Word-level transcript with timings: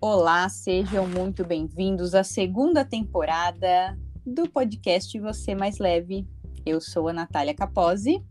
Olá, 0.00 0.48
sejam 0.48 1.08
muito 1.08 1.44
bem-vindos 1.44 2.14
à 2.14 2.22
segunda 2.22 2.84
temporada 2.84 3.98
do 4.24 4.48
podcast 4.48 5.18
Você 5.18 5.56
Mais 5.56 5.78
Leve. 5.78 6.24
Eu 6.64 6.80
sou 6.80 7.08
a 7.08 7.12
Natália 7.12 7.52
Capozzi. 7.52 8.24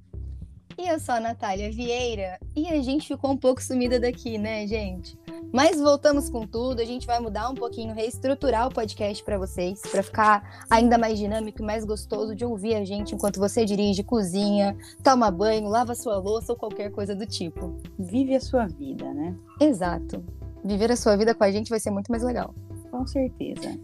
E 0.77 0.88
eu 0.88 0.97
sou 0.97 1.15
a 1.15 1.19
Natália 1.19 1.69
Vieira. 1.69 2.39
E 2.56 2.69
a 2.69 2.81
gente 2.81 3.10
ficou 3.10 3.31
um 3.31 3.38
pouco 3.38 3.61
sumida 3.61 3.99
daqui, 3.99 4.38
né, 4.38 4.65
gente? 4.65 5.19
Mas 5.51 5.78
voltamos 5.81 6.29
com 6.29 6.47
tudo. 6.47 6.81
A 6.81 6.85
gente 6.85 7.06
vai 7.06 7.19
mudar 7.19 7.49
um 7.49 7.56
pouquinho, 7.56 7.93
reestruturar 7.93 8.67
o 8.67 8.74
podcast 8.74 9.21
para 9.21 9.38
vocês, 9.38 9.81
para 9.81 10.02
ficar 10.02 10.65
ainda 10.70 10.97
mais 10.97 11.20
dinâmico 11.20 11.61
e 11.61 11.65
mais 11.65 11.84
gostoso 11.84 12.34
de 12.34 12.46
ouvir 12.46 12.75
a 12.75 12.85
gente 12.85 13.13
enquanto 13.13 13.42
você 13.42 13.65
dirige, 13.65 14.03
cozinha, 14.03 14.78
toma 15.03 15.29
banho, 15.29 15.67
lava 15.67 15.93
sua 15.96 16.17
louça 16.17 16.53
ou 16.53 16.57
qualquer 16.57 16.91
coisa 16.91 17.13
do 17.13 17.25
tipo. 17.25 17.75
Vive 17.99 18.35
a 18.35 18.39
sua 18.39 18.67
vida, 18.67 19.13
né? 19.13 19.35
Exato. 19.59 20.23
Viver 20.67 20.91
a 20.91 20.98
sua 20.98 21.16
vida 21.16 21.34
com 21.34 21.45
a 21.45 21.52
gente 21.52 21.70
vai 21.70 21.80
ser 21.80 21.91
muito 21.91 22.12
mais 22.12 22.21
legal. 22.21 22.53
Com 22.91 23.08
certeza. 23.08 23.80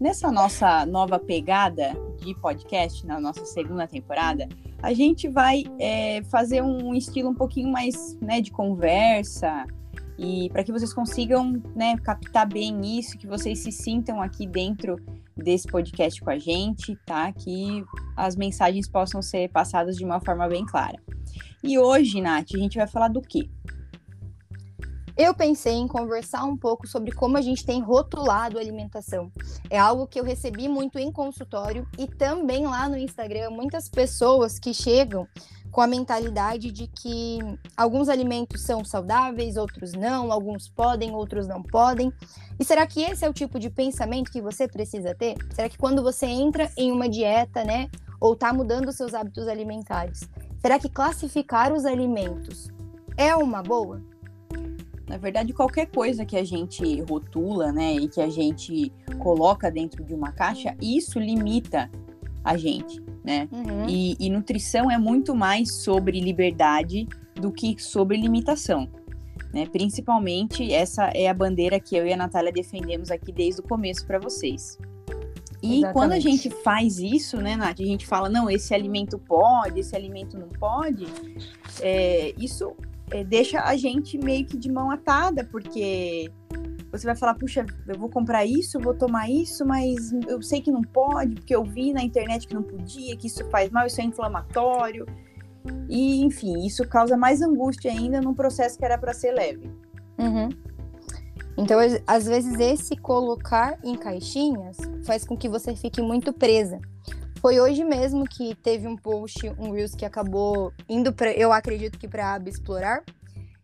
Nessa 0.00 0.30
nossa 0.30 0.86
nova 0.86 1.18
pegada 1.18 1.92
de 2.22 2.32
podcast, 2.36 3.04
na 3.04 3.20
nossa 3.20 3.44
segunda 3.44 3.88
temporada, 3.88 4.48
a 4.80 4.94
gente 4.94 5.28
vai 5.28 5.64
é, 5.80 6.22
fazer 6.30 6.62
um 6.62 6.94
estilo 6.94 7.30
um 7.30 7.34
pouquinho 7.34 7.70
mais 7.70 8.16
né, 8.20 8.40
de 8.40 8.52
conversa 8.52 9.66
e 10.16 10.48
para 10.50 10.62
que 10.62 10.70
vocês 10.70 10.94
consigam 10.94 11.60
né, 11.74 11.96
captar 11.98 12.46
bem 12.46 12.98
isso, 12.98 13.18
que 13.18 13.26
vocês 13.26 13.58
se 13.58 13.72
sintam 13.72 14.22
aqui 14.22 14.46
dentro 14.46 14.96
desse 15.36 15.66
podcast 15.66 16.20
com 16.20 16.30
a 16.30 16.38
gente, 16.38 16.96
tá? 17.04 17.32
Que 17.32 17.84
as 18.16 18.36
mensagens 18.36 18.88
possam 18.88 19.20
ser 19.20 19.50
passadas 19.50 19.96
de 19.96 20.04
uma 20.04 20.20
forma 20.20 20.46
bem 20.46 20.64
clara. 20.64 20.98
E 21.64 21.78
hoje, 21.78 22.20
Nath, 22.20 22.54
a 22.54 22.58
gente 22.58 22.78
vai 22.78 22.86
falar 22.86 23.08
do 23.08 23.20
quê? 23.20 23.48
Eu 25.22 25.34
pensei 25.34 25.74
em 25.74 25.86
conversar 25.86 26.44
um 26.44 26.56
pouco 26.56 26.86
sobre 26.86 27.12
como 27.12 27.36
a 27.36 27.42
gente 27.42 27.62
tem 27.62 27.82
rotulado 27.82 28.56
a 28.56 28.60
alimentação. 28.62 29.30
É 29.68 29.78
algo 29.78 30.06
que 30.06 30.18
eu 30.18 30.24
recebi 30.24 30.66
muito 30.66 30.98
em 30.98 31.12
consultório 31.12 31.86
e 31.98 32.06
também 32.06 32.66
lá 32.66 32.88
no 32.88 32.96
Instagram, 32.96 33.50
muitas 33.50 33.86
pessoas 33.86 34.58
que 34.58 34.72
chegam 34.72 35.28
com 35.70 35.82
a 35.82 35.86
mentalidade 35.86 36.72
de 36.72 36.86
que 36.86 37.38
alguns 37.76 38.08
alimentos 38.08 38.62
são 38.62 38.82
saudáveis, 38.82 39.58
outros 39.58 39.92
não, 39.92 40.32
alguns 40.32 40.70
podem, 40.70 41.14
outros 41.14 41.46
não 41.46 41.62
podem. 41.62 42.10
E 42.58 42.64
será 42.64 42.86
que 42.86 43.02
esse 43.02 43.22
é 43.22 43.28
o 43.28 43.34
tipo 43.34 43.60
de 43.60 43.68
pensamento 43.68 44.32
que 44.32 44.40
você 44.40 44.66
precisa 44.66 45.14
ter? 45.14 45.34
Será 45.54 45.68
que 45.68 45.76
quando 45.76 46.02
você 46.02 46.24
entra 46.24 46.72
em 46.78 46.90
uma 46.90 47.06
dieta, 47.06 47.62
né, 47.62 47.90
ou 48.18 48.32
está 48.32 48.54
mudando 48.54 48.90
seus 48.90 49.12
hábitos 49.12 49.46
alimentares, 49.48 50.26
será 50.62 50.78
que 50.78 50.88
classificar 50.88 51.74
os 51.74 51.84
alimentos 51.84 52.70
é 53.18 53.36
uma 53.36 53.62
boa? 53.62 54.00
Na 55.10 55.16
verdade, 55.16 55.52
qualquer 55.52 55.86
coisa 55.86 56.24
que 56.24 56.36
a 56.36 56.44
gente 56.44 57.00
rotula, 57.02 57.72
né, 57.72 57.94
e 57.94 58.06
que 58.06 58.20
a 58.20 58.30
gente 58.30 58.92
coloca 59.18 59.68
dentro 59.68 60.04
de 60.04 60.14
uma 60.14 60.30
caixa, 60.30 60.76
isso 60.80 61.18
limita 61.18 61.90
a 62.44 62.56
gente, 62.56 63.02
né? 63.24 63.48
Uhum. 63.50 63.88
E, 63.88 64.16
e 64.20 64.30
nutrição 64.30 64.88
é 64.88 64.96
muito 64.96 65.34
mais 65.34 65.82
sobre 65.82 66.20
liberdade 66.20 67.08
do 67.34 67.50
que 67.50 67.74
sobre 67.82 68.16
limitação. 68.16 68.88
Né? 69.52 69.66
Principalmente 69.66 70.72
essa 70.72 71.06
é 71.06 71.28
a 71.28 71.34
bandeira 71.34 71.80
que 71.80 71.96
eu 71.96 72.06
e 72.06 72.12
a 72.12 72.16
Natália 72.16 72.52
defendemos 72.52 73.10
aqui 73.10 73.32
desde 73.32 73.60
o 73.60 73.64
começo 73.64 74.06
para 74.06 74.20
vocês. 74.20 74.78
E 75.60 75.78
Exatamente. 75.78 75.92
quando 75.92 76.12
a 76.12 76.20
gente 76.20 76.48
faz 76.62 77.00
isso, 77.00 77.36
né, 77.38 77.56
Nath, 77.56 77.80
a 77.80 77.84
gente 77.84 78.06
fala, 78.06 78.28
não, 78.28 78.48
esse 78.48 78.72
alimento 78.72 79.18
pode, 79.18 79.80
esse 79.80 79.94
alimento 79.94 80.38
não 80.38 80.48
pode, 80.48 81.04
é, 81.80 82.32
isso 82.38 82.76
é, 83.10 83.24
deixa 83.24 83.62
a 83.62 83.76
gente 83.76 84.18
meio 84.18 84.46
que 84.46 84.56
de 84.56 84.70
mão 84.70 84.90
atada, 84.90 85.44
porque 85.44 86.30
você 86.92 87.06
vai 87.06 87.16
falar, 87.16 87.34
puxa, 87.34 87.64
eu 87.86 87.98
vou 87.98 88.08
comprar 88.08 88.44
isso, 88.44 88.80
vou 88.80 88.94
tomar 88.94 89.30
isso, 89.30 89.64
mas 89.64 90.12
eu 90.26 90.42
sei 90.42 90.60
que 90.60 90.70
não 90.70 90.82
pode, 90.82 91.36
porque 91.36 91.54
eu 91.54 91.64
vi 91.64 91.92
na 91.92 92.02
internet 92.02 92.46
que 92.46 92.54
não 92.54 92.62
podia, 92.62 93.16
que 93.16 93.26
isso 93.28 93.44
faz 93.50 93.70
mal, 93.70 93.86
isso 93.86 94.00
é 94.00 94.04
inflamatório. 94.04 95.06
E, 95.88 96.22
enfim, 96.24 96.66
isso 96.66 96.86
causa 96.88 97.16
mais 97.16 97.42
angústia 97.42 97.90
ainda 97.90 98.20
num 98.20 98.34
processo 98.34 98.78
que 98.78 98.84
era 98.84 98.98
para 98.98 99.12
ser 99.12 99.32
leve. 99.32 99.70
Uhum. 100.18 100.48
Então, 101.56 101.78
às 102.06 102.26
vezes, 102.26 102.58
esse 102.58 102.96
colocar 102.96 103.78
em 103.84 103.96
caixinhas 103.96 104.76
faz 105.04 105.24
com 105.24 105.36
que 105.36 105.48
você 105.48 105.76
fique 105.76 106.00
muito 106.00 106.32
presa. 106.32 106.80
Foi 107.40 107.58
hoje 107.58 107.82
mesmo 107.84 108.26
que 108.26 108.54
teve 108.54 108.86
um 108.86 108.96
post, 108.96 109.48
um 109.58 109.70
Reels 109.70 109.94
que 109.94 110.04
acabou 110.04 110.74
indo 110.86 111.10
para, 111.10 111.32
eu 111.32 111.50
acredito 111.50 111.98
que 111.98 112.06
para 112.06 112.26
a 112.26 112.34
aba 112.34 112.50
explorar. 112.50 113.02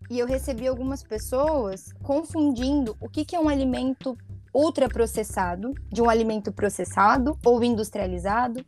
E 0.09 0.19
eu 0.19 0.27
recebi 0.27 0.67
algumas 0.67 1.03
pessoas 1.03 1.93
confundindo 2.03 2.97
o 2.99 3.07
que, 3.07 3.23
que 3.23 3.37
é 3.37 3.41
um 3.41 3.51
alimento 3.51 4.17
ultraprocessado 4.55 5.75
de 5.93 6.01
um 6.01 6.09
alimento 6.09 6.51
processado 6.51 7.39
ou 7.45 7.63
industrializado. 7.63 8.65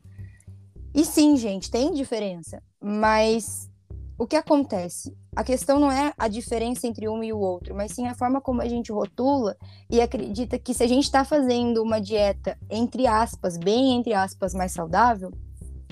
E 0.94 1.06
sim, 1.06 1.38
gente, 1.38 1.70
tem 1.70 1.94
diferença. 1.94 2.62
Mas 2.78 3.67
o 4.18 4.26
que 4.26 4.34
acontece? 4.34 5.16
A 5.36 5.44
questão 5.44 5.78
não 5.78 5.92
é 5.92 6.12
a 6.18 6.26
diferença 6.26 6.88
entre 6.88 7.08
um 7.08 7.22
e 7.22 7.32
o 7.32 7.38
outro, 7.38 7.72
mas 7.72 7.92
sim 7.92 8.08
a 8.08 8.14
forma 8.16 8.40
como 8.40 8.60
a 8.60 8.68
gente 8.68 8.90
rotula 8.90 9.56
e 9.88 10.00
acredita 10.00 10.58
que 10.58 10.74
se 10.74 10.82
a 10.82 10.88
gente 10.88 11.04
está 11.04 11.24
fazendo 11.24 11.80
uma 11.80 12.00
dieta, 12.00 12.58
entre 12.68 13.06
aspas, 13.06 13.56
bem 13.56 13.92
entre 13.92 14.12
aspas, 14.12 14.52
mais 14.54 14.72
saudável, 14.72 15.30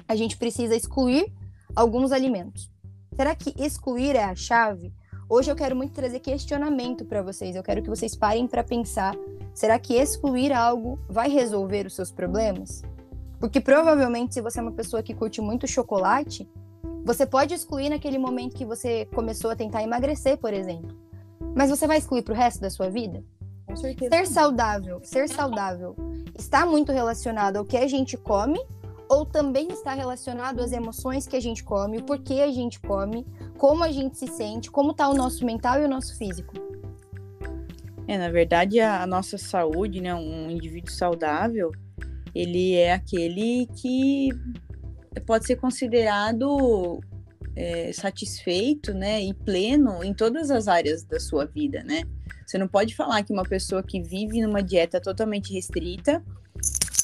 a 0.08 0.16
gente 0.16 0.36
precisa 0.36 0.74
excluir 0.74 1.32
alguns 1.76 2.10
alimentos. 2.10 2.68
Será 3.14 3.32
que 3.32 3.54
excluir 3.56 4.16
é 4.16 4.24
a 4.24 4.34
chave? 4.34 4.92
Hoje 5.30 5.50
eu 5.50 5.56
quero 5.56 5.76
muito 5.76 5.94
trazer 5.94 6.18
questionamento 6.18 7.04
para 7.04 7.22
vocês. 7.22 7.54
Eu 7.54 7.62
quero 7.62 7.80
que 7.80 7.88
vocês 7.88 8.16
parem 8.16 8.48
para 8.48 8.64
pensar: 8.64 9.14
será 9.54 9.78
que 9.78 9.94
excluir 9.94 10.52
algo 10.52 10.98
vai 11.08 11.28
resolver 11.28 11.86
os 11.86 11.94
seus 11.94 12.10
problemas? 12.10 12.82
Porque 13.38 13.60
provavelmente, 13.60 14.34
se 14.34 14.40
você 14.40 14.58
é 14.58 14.62
uma 14.62 14.72
pessoa 14.72 15.02
que 15.02 15.14
curte 15.14 15.40
muito 15.40 15.66
chocolate, 15.68 16.48
você 17.06 17.24
pode 17.24 17.54
excluir 17.54 17.88
naquele 17.88 18.18
momento 18.18 18.56
que 18.56 18.64
você 18.64 19.04
começou 19.14 19.52
a 19.52 19.54
tentar 19.54 19.80
emagrecer, 19.80 20.36
por 20.38 20.52
exemplo. 20.52 20.92
Mas 21.54 21.70
você 21.70 21.86
vai 21.86 21.98
excluir 21.98 22.22
para 22.22 22.34
o 22.34 22.36
resto 22.36 22.60
da 22.60 22.68
sua 22.68 22.90
vida? 22.90 23.22
Com 23.64 23.76
certeza. 23.76 24.10
Ser 24.10 24.26
saudável, 24.26 25.00
ser 25.04 25.28
saudável 25.28 25.94
está 26.36 26.66
muito 26.66 26.90
relacionado 26.90 27.58
ao 27.58 27.64
que 27.64 27.76
a 27.76 27.86
gente 27.86 28.16
come 28.16 28.58
ou 29.08 29.24
também 29.24 29.68
está 29.68 29.94
relacionado 29.94 30.58
às 30.58 30.72
emoções 30.72 31.28
que 31.28 31.36
a 31.36 31.40
gente 31.40 31.62
come, 31.62 31.98
o 31.98 32.02
porquê 32.02 32.40
a 32.40 32.50
gente 32.50 32.80
come, 32.80 33.24
como 33.56 33.84
a 33.84 33.92
gente 33.92 34.18
se 34.18 34.26
sente, 34.26 34.68
como 34.68 34.90
está 34.90 35.08
o 35.08 35.14
nosso 35.14 35.46
mental 35.46 35.80
e 35.80 35.84
o 35.84 35.88
nosso 35.88 36.18
físico. 36.18 36.54
É, 38.08 38.18
na 38.18 38.30
verdade, 38.30 38.80
a, 38.80 39.04
a 39.04 39.06
nossa 39.06 39.38
saúde, 39.38 40.00
né, 40.00 40.12
um 40.12 40.50
indivíduo 40.50 40.90
saudável, 40.90 41.70
ele 42.34 42.74
é 42.74 42.92
aquele 42.92 43.68
que 43.76 44.30
pode 45.20 45.46
ser 45.46 45.56
considerado 45.56 47.00
é, 47.54 47.92
satisfeito, 47.92 48.92
né, 48.92 49.22
e 49.22 49.32
pleno 49.32 50.04
em 50.04 50.12
todas 50.12 50.50
as 50.50 50.68
áreas 50.68 51.02
da 51.04 51.18
sua 51.18 51.46
vida, 51.46 51.82
né? 51.82 52.02
Você 52.46 52.58
não 52.58 52.68
pode 52.68 52.94
falar 52.94 53.22
que 53.24 53.32
uma 53.32 53.42
pessoa 53.42 53.82
que 53.82 54.00
vive 54.00 54.40
numa 54.40 54.62
dieta 54.62 55.00
totalmente 55.00 55.52
restrita, 55.52 56.22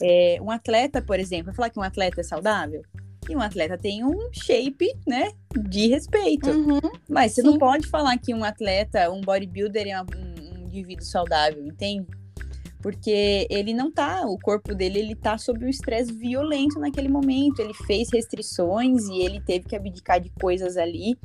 é, 0.00 0.38
um 0.40 0.50
atleta, 0.50 1.02
por 1.02 1.18
exemplo, 1.18 1.54
falar 1.54 1.70
que 1.70 1.78
um 1.78 1.82
atleta 1.82 2.20
é 2.20 2.24
saudável? 2.24 2.82
E 3.28 3.36
um 3.36 3.40
atleta 3.40 3.78
tem 3.78 4.04
um 4.04 4.28
shape, 4.32 4.92
né, 5.06 5.32
de 5.68 5.88
respeito. 5.88 6.50
Uhum, 6.50 6.80
Mas 7.08 7.32
você 7.32 7.40
sim. 7.40 7.46
não 7.46 7.58
pode 7.58 7.86
falar 7.86 8.18
que 8.18 8.34
um 8.34 8.44
atleta, 8.44 9.10
um 9.10 9.20
bodybuilder 9.20 9.86
é 9.88 10.00
um, 10.00 10.06
um 10.16 10.66
indivíduo 10.66 11.04
saudável, 11.04 11.64
entende? 11.64 12.06
Porque 12.82 13.46
ele 13.48 13.72
não 13.72 13.90
tá, 13.90 14.26
o 14.26 14.36
corpo 14.36 14.74
dele 14.74 14.98
ele 14.98 15.14
tá 15.14 15.38
sob 15.38 15.64
um 15.64 15.68
estresse 15.68 16.12
violento 16.12 16.80
naquele 16.80 17.08
momento, 17.08 17.60
ele 17.60 17.72
fez 17.72 18.08
restrições 18.12 19.06
e 19.06 19.20
ele 19.20 19.40
teve 19.40 19.66
que 19.66 19.76
abdicar 19.76 20.20
de 20.20 20.28
coisas 20.30 20.76
ali, 20.76 21.16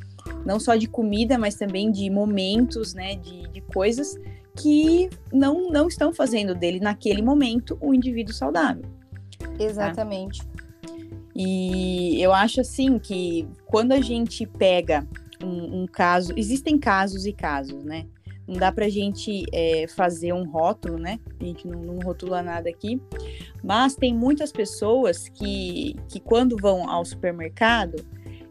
não 0.46 0.60
só 0.60 0.76
de 0.76 0.88
comida, 0.88 1.38
mas 1.38 1.56
também 1.56 1.92
de 1.92 2.10
momentos, 2.12 2.94
né, 2.94 3.16
de, 3.16 3.48
de 3.48 3.62
coisas 3.62 4.16
que 4.56 5.10
não, 5.34 5.70
não 5.70 5.88
estão 5.88 6.14
fazendo 6.14 6.54
dele 6.54 6.80
naquele 6.80 7.22
momento 7.22 7.78
um 7.82 7.94
indivíduo 7.94 8.34
saudável. 8.34 8.86
Exatamente. 9.60 10.46
Tá? 10.46 10.58
E 11.36 12.22
eu 12.22 12.34
acho 12.34 12.62
assim 12.62 12.98
que 12.98 13.48
quando 13.66 13.92
a 13.92 14.02
gente 14.02 14.46
pega 14.46 15.08
um, 15.44 15.84
um 15.84 15.88
caso, 15.88 16.34
existem 16.36 16.78
casos 16.80 17.26
e 17.26 17.34
casos, 17.34 17.84
né? 17.84 18.06
Não 18.48 18.56
dá 18.56 18.72
para 18.72 18.86
a 18.86 18.90
gente 18.90 19.46
é, 19.52 19.88
fazer 19.88 20.32
um 20.34 20.46
rótulo, 20.50 20.98
né? 20.98 21.20
A 21.40 21.44
gente 21.44 21.68
não, 21.68 21.82
não, 21.82 22.00
rotula 22.00 22.42
nada 22.42 22.70
aqui. 22.70 23.02
Mas 23.64 23.96
tem 23.96 24.14
muitas 24.14 24.52
pessoas 24.52 25.28
que, 25.28 25.96
que 26.08 26.20
quando 26.20 26.56
vão 26.56 26.90
ao 26.90 27.04
supermercado, 27.04 28.06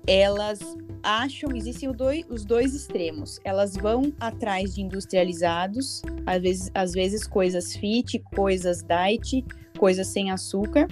elas 0.06 0.60
acham, 1.02 1.54
existem 1.54 1.90
dois, 1.92 2.26
os 2.28 2.44
dois 2.44 2.74
extremos. 2.74 3.40
Elas 3.44 3.74
vão 3.74 4.12
atrás 4.20 4.74
de 4.74 4.82
industrializados, 4.82 6.02
às 6.26 6.42
vezes, 6.42 6.70
às 6.74 6.92
vezes 6.92 7.26
coisas 7.26 7.74
fit, 7.74 8.18
coisas 8.34 8.82
diet, 8.82 9.44
coisas 9.78 10.08
sem 10.08 10.30
açúcar, 10.30 10.88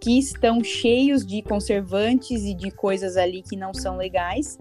que 0.00 0.18
estão 0.18 0.62
cheios 0.64 1.24
de 1.24 1.42
conservantes 1.42 2.42
e 2.42 2.54
de 2.54 2.70
coisas 2.70 3.16
ali 3.16 3.40
que 3.40 3.56
não 3.56 3.72
são 3.72 3.96
legais. 3.96 4.58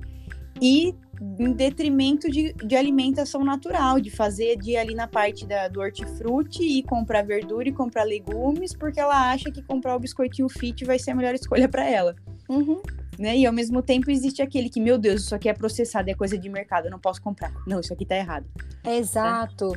E 0.61 0.95
em 1.39 1.53
detrimento 1.53 2.29
de, 2.29 2.53
de 2.53 2.75
alimentação 2.75 3.43
natural, 3.43 3.99
de 3.99 4.09
fazer 4.09 4.57
de 4.57 4.75
ali 4.75 4.95
na 4.95 5.07
parte 5.07 5.45
da, 5.45 5.67
do 5.67 5.79
hortifruti 5.79 6.63
e 6.63 6.83
comprar 6.83 7.23
verdura 7.23 7.69
e 7.69 7.71
comprar 7.71 8.03
legumes, 8.03 8.73
porque 8.73 8.99
ela 8.99 9.31
acha 9.31 9.51
que 9.51 9.61
comprar 9.61 9.95
o 9.95 9.99
biscoitinho 9.99 10.49
fit 10.49 10.83
vai 10.83 10.97
ser 10.97 11.11
a 11.11 11.15
melhor 11.15 11.35
escolha 11.35 11.69
para 11.69 11.87
ela. 11.87 12.15
Uhum. 12.49 12.81
Né? 13.19 13.37
E 13.37 13.45
ao 13.45 13.53
mesmo 13.53 13.83
tempo 13.83 14.09
existe 14.09 14.41
aquele 14.41 14.67
que, 14.67 14.81
meu 14.81 14.97
Deus, 14.97 15.21
isso 15.21 15.35
aqui 15.35 15.47
é 15.47 15.53
processado, 15.53 16.09
é 16.09 16.15
coisa 16.15 16.37
de 16.37 16.49
mercado, 16.49 16.85
eu 16.85 16.91
não 16.91 16.99
posso 16.99 17.21
comprar. 17.21 17.53
Não, 17.67 17.79
isso 17.79 17.93
aqui 17.93 18.05
tá 18.05 18.15
errado. 18.15 18.47
Exato. 18.83 19.69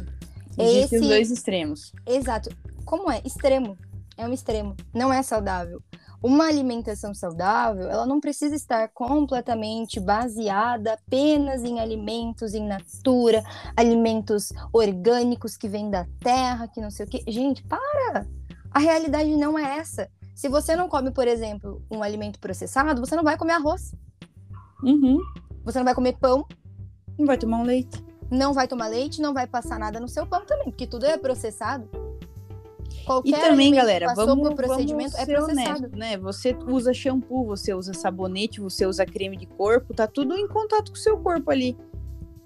Né? 0.57 0.65
Existem 0.65 0.85
Esse... 0.85 0.97
os 0.97 1.09
dois 1.09 1.31
extremos. 1.31 1.93
Exato. 2.07 2.49
Como 2.87 3.11
é? 3.11 3.21
Extremo. 3.25 3.77
É 4.17 4.27
um 4.27 4.33
extremo. 4.33 4.77
Não 4.95 5.13
é 5.13 5.23
saudável. 5.23 5.83
Uma 6.25 6.47
alimentação 6.47 7.13
saudável, 7.13 7.87
ela 7.91 8.07
não 8.07 8.19
precisa 8.19 8.55
estar 8.55 8.89
completamente 8.89 10.01
baseada 10.01 10.95
apenas 10.95 11.63
em 11.63 11.81
alimentos 11.81 12.55
em 12.55 12.67
natura, 12.67 13.45
alimentos 13.77 14.51
orgânicos 14.73 15.55
que 15.55 15.69
vêm 15.69 15.91
da 15.91 16.07
terra, 16.21 16.67
que 16.67 16.81
não 16.81 16.91
sei 16.91 17.05
o 17.05 17.09
quê. 17.11 17.23
Gente, 17.29 17.63
para! 17.65 18.27
A 18.71 18.79
realidade 18.79 19.37
não 19.37 19.59
é 19.59 19.77
essa. 19.77 20.09
Se 20.35 20.49
você 20.49 20.75
não 20.75 20.89
come, 20.89 21.11
por 21.11 21.29
exemplo, 21.29 21.85
um 21.91 22.03
alimento 22.03 22.41
processado, 22.41 23.05
você 23.05 23.15
não 23.15 23.23
vai 23.23 23.37
comer 23.37 23.53
arroz. 23.53 23.95
Uhum. 24.83 25.19
Você 25.63 25.77
não 25.77 25.85
vai 25.85 25.95
comer 25.95 26.15
pão. 26.15 26.47
Não 27.19 27.27
vai 27.27 27.37
tomar 27.37 27.59
um 27.59 27.65
leite. 27.65 28.03
Não 28.31 28.55
vai 28.55 28.67
tomar 28.67 28.87
leite, 28.87 29.21
não 29.21 29.35
vai 29.35 29.47
passar 29.47 29.79
nada 29.79 30.01
no 30.01 30.09
seu 30.09 30.27
pão 30.27 30.47
também, 30.47 30.71
porque 30.71 30.87
tudo 30.87 31.05
é 31.05 31.19
processado. 31.19 31.87
Qualquer 33.05 33.29
e 33.29 33.41
também, 33.41 33.75
galera, 33.75 34.15
vamos, 34.15 34.49
por 34.49 34.57
procedimento 34.57 35.13
vamos 35.13 35.29
é 35.29 35.33
processado. 35.35 35.79
Honesto, 35.79 35.97
né? 35.97 36.17
Você 36.19 36.57
usa 36.67 36.93
shampoo, 36.95 37.45
você 37.45 37.75
usa 37.75 37.93
sabonete, 37.93 38.61
você 38.61 38.87
usa 38.87 39.05
creme 39.05 39.37
de 39.37 39.47
corpo, 39.47 39.93
tá 39.93 40.07
tudo 40.07 40.35
em 40.37 40.49
contato 40.49 40.91
com 40.91 40.97
o 40.97 41.01
seu 41.01 41.19
corpo 41.19 41.51
ali. 41.51 41.77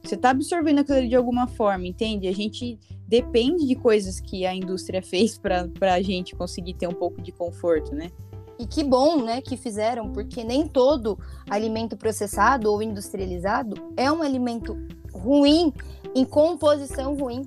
Você 0.02 0.16
tá 0.16 0.30
absorvendo 0.30 0.80
aquilo 0.80 0.98
ali 0.98 1.08
de 1.08 1.16
alguma 1.16 1.46
forma, 1.46 1.86
entende? 1.86 2.28
A 2.28 2.32
gente 2.32 2.78
depende 3.06 3.66
de 3.66 3.74
coisas 3.74 4.20
que 4.20 4.46
a 4.46 4.54
indústria 4.54 5.02
fez 5.02 5.38
para 5.38 5.68
a 5.94 6.02
gente 6.02 6.34
conseguir 6.34 6.74
ter 6.74 6.86
um 6.86 6.94
pouco 6.94 7.20
de 7.22 7.32
conforto, 7.32 7.94
né? 7.94 8.10
E 8.58 8.66
que 8.66 8.82
bom, 8.82 9.22
né, 9.22 9.40
que 9.40 9.56
fizeram, 9.56 10.10
porque 10.10 10.42
nem 10.42 10.66
todo 10.66 11.16
alimento 11.48 11.96
processado 11.96 12.72
ou 12.72 12.82
industrializado 12.82 13.76
é 13.96 14.10
um 14.10 14.20
alimento 14.20 14.76
ruim, 15.12 15.72
em 16.12 16.24
composição 16.24 17.14
ruim. 17.14 17.44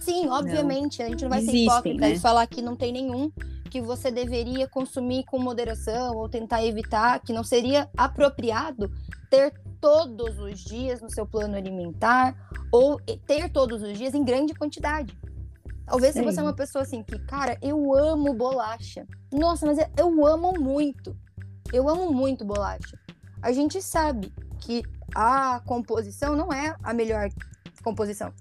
Sim, 0.00 0.28
obviamente, 0.28 0.98
não. 0.98 1.06
a 1.06 1.08
gente 1.10 1.22
não 1.22 1.30
vai 1.30 1.38
Existem, 1.38 1.60
ser 1.60 1.64
hipócrita 1.64 2.00
né? 2.00 2.12
e 2.12 2.18
falar 2.18 2.46
que 2.46 2.62
não 2.62 2.76
tem 2.76 2.92
nenhum 2.92 3.30
que 3.68 3.80
você 3.80 4.10
deveria 4.10 4.66
consumir 4.66 5.24
com 5.24 5.38
moderação 5.38 6.16
ou 6.16 6.28
tentar 6.28 6.64
evitar, 6.64 7.20
que 7.20 7.32
não 7.32 7.44
seria 7.44 7.88
apropriado 7.96 8.90
ter 9.30 9.52
todos 9.80 10.38
os 10.38 10.60
dias 10.60 11.00
no 11.00 11.10
seu 11.10 11.26
plano 11.26 11.56
alimentar 11.56 12.34
ou 12.72 12.98
ter 13.26 13.50
todos 13.50 13.82
os 13.82 13.96
dias 13.96 14.14
em 14.14 14.24
grande 14.24 14.54
quantidade. 14.54 15.16
Talvez 15.86 16.12
Sim. 16.12 16.20
se 16.20 16.24
você 16.24 16.40
é 16.40 16.42
uma 16.42 16.54
pessoa 16.54 16.82
assim 16.82 17.02
que, 17.02 17.18
cara, 17.20 17.56
eu 17.62 17.94
amo 17.94 18.34
bolacha. 18.34 19.06
Nossa, 19.32 19.66
mas 19.66 19.78
eu 19.96 20.26
amo 20.26 20.52
muito. 20.58 21.16
Eu 21.72 21.88
amo 21.88 22.12
muito 22.12 22.44
bolacha. 22.44 22.98
A 23.40 23.52
gente 23.52 23.80
sabe 23.80 24.32
que 24.60 24.82
a 25.14 25.60
composição 25.60 26.36
não 26.36 26.52
é 26.52 26.74
a 26.82 26.92
melhor 26.92 27.28
composição. 27.82 28.32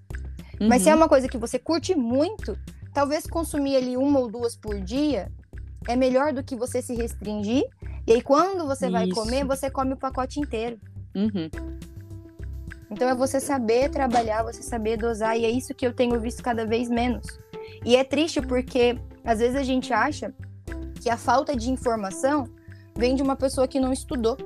Uhum. 0.59 0.67
Mas 0.67 0.81
se 0.81 0.89
é 0.89 0.93
uhum. 0.93 0.99
uma 0.99 1.09
coisa 1.09 1.27
que 1.27 1.37
você 1.37 1.59
curte 1.59 1.95
muito, 1.95 2.57
talvez 2.93 3.25
consumir 3.27 3.75
ali 3.75 3.97
uma 3.97 4.19
ou 4.19 4.29
duas 4.29 4.55
por 4.55 4.79
dia 4.79 5.31
é 5.87 5.95
melhor 5.95 6.33
do 6.33 6.43
que 6.43 6.55
você 6.55 6.81
se 6.81 6.95
restringir. 6.95 7.63
E 8.05 8.13
aí, 8.13 8.21
quando 8.21 8.65
você 8.65 8.85
Isso. 8.85 8.91
vai 8.91 9.09
comer, 9.09 9.45
você 9.45 9.69
come 9.69 9.93
o 9.93 9.97
pacote 9.97 10.39
inteiro. 10.39 10.79
Uhum. 11.15 11.49
Então 12.89 13.07
é 13.07 13.15
você 13.15 13.39
saber 13.39 13.89
trabalhar, 13.89 14.43
você 14.43 14.63
saber 14.63 14.97
dosar, 14.97 15.37
e 15.37 15.45
é 15.45 15.49
isso 15.49 15.73
que 15.73 15.85
eu 15.85 15.93
tenho 15.93 16.19
visto 16.19 16.41
cada 16.41 16.65
vez 16.65 16.89
menos. 16.89 17.25
E 17.85 17.95
é 17.95 18.03
triste 18.03 18.41
porque 18.41 18.97
às 19.23 19.39
vezes 19.39 19.55
a 19.55 19.63
gente 19.63 19.91
acha 19.91 20.33
que 21.01 21.09
a 21.09 21.17
falta 21.17 21.55
de 21.55 21.69
informação 21.69 22.49
vem 22.95 23.13
de 23.13 23.21
uma 23.21 23.35
pessoa 23.35 23.67
que 23.67 23.79
não 23.79 23.91
estudou. 23.91 24.37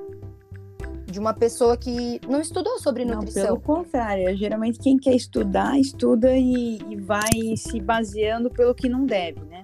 De 1.12 1.20
uma 1.20 1.34
pessoa 1.34 1.76
que 1.76 2.18
não 2.26 2.40
estudou 2.40 2.78
sobre 2.78 3.04
nutrição. 3.04 3.42
Não, 3.42 3.48
pelo 3.48 3.60
contrário, 3.60 4.34
geralmente 4.34 4.78
quem 4.78 4.96
quer 4.96 5.14
estudar, 5.14 5.78
estuda 5.78 6.34
e, 6.34 6.78
e 6.88 6.96
vai 6.96 7.54
se 7.54 7.78
baseando 7.80 8.48
pelo 8.48 8.74
que 8.74 8.88
não 8.88 9.04
deve, 9.04 9.40
né? 9.44 9.62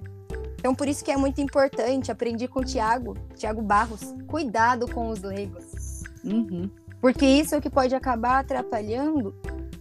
Então, 0.58 0.74
por 0.74 0.86
isso 0.86 1.02
que 1.02 1.10
é 1.10 1.16
muito 1.16 1.40
importante, 1.40 2.12
aprendi 2.12 2.46
com 2.46 2.60
o 2.60 2.64
Tiago, 2.64 3.16
Tiago 3.34 3.62
Barros, 3.62 4.14
cuidado 4.26 4.86
com 4.86 5.08
os 5.08 5.22
leigos. 5.22 6.02
Uhum. 6.22 6.68
Porque 7.00 7.24
isso 7.24 7.54
é 7.54 7.58
o 7.58 7.62
que 7.62 7.70
pode 7.70 7.94
acabar 7.94 8.40
atrapalhando 8.40 9.34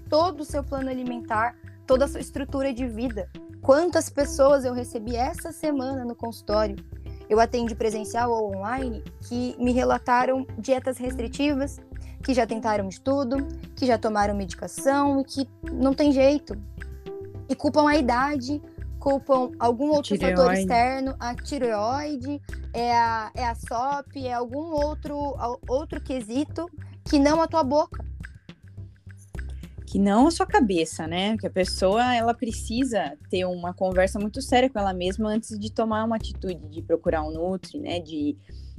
todo 0.10 0.42
o 0.42 0.46
seu 0.46 0.64
plano 0.64 0.90
alimentar, 0.90 1.56
toda 1.86 2.06
a 2.06 2.08
sua 2.08 2.22
estrutura 2.22 2.74
de 2.74 2.88
vida. 2.88 3.30
Quantas 3.62 4.10
pessoas 4.10 4.64
eu 4.64 4.74
recebi 4.74 5.16
essa 5.16 5.52
semana 5.52 6.06
no 6.06 6.16
consultório? 6.16 6.78
Eu 7.30 7.40
atendi 7.40 7.76
presencial 7.76 8.32
ou 8.32 8.56
online 8.56 9.04
que 9.22 9.56
me 9.60 9.72
relataram 9.72 10.46
dietas 10.58 10.98
restritivas, 10.98 11.80
que 12.24 12.34
já 12.34 12.46
tentaram 12.46 12.88
estudo, 12.88 13.48
que 13.76 13.86
já 13.86 13.98
tomaram 13.98 14.36
medicação 14.36 15.22
e 15.22 15.24
que 15.24 15.50
não 15.72 15.94
tem 15.94 16.12
jeito. 16.12 16.56
E 17.50 17.56
culpam 17.56 17.88
a 17.88 17.96
idade, 17.96 18.62
culpam 19.00 19.52
algum 19.60 19.90
outro 19.90 20.18
tireoide. 20.18 20.36
fator 20.36 20.54
externo, 20.54 21.16
a 21.20 21.36
tireoide, 21.36 22.42
é 22.74 22.94
a, 22.94 23.32
é 23.34 23.46
a 23.46 23.56
SOP, 23.56 24.18
é 24.18 24.34
algum 24.34 24.72
outro, 24.74 25.18
outro 25.68 26.02
quesito 26.02 26.70
que 27.06 27.18
não 27.20 27.42
a 27.42 27.48
tua 27.48 27.64
boca. 27.64 28.04
Que 29.98 30.04
não 30.04 30.28
a 30.28 30.32
sua 30.32 30.46
cabeça, 30.46 31.08
né? 31.08 31.36
Que 31.38 31.48
a 31.48 31.50
pessoa 31.50 32.14
ela 32.14 32.32
precisa 32.32 33.18
ter 33.32 33.46
uma 33.46 33.74
conversa 33.74 34.20
muito 34.20 34.44
séria 34.44 34.70
com 34.70 34.78
ela 34.78 34.94
mesma 34.94 35.28
antes 35.28 35.58
de 35.58 35.72
tomar 35.72 36.04
uma 36.04 36.18
atitude 36.18 36.70
de 36.70 36.84
procurar 36.84 37.24
um 37.24 37.32
nutri, 37.32 37.80
né? 37.80 38.00
De, 38.00 38.38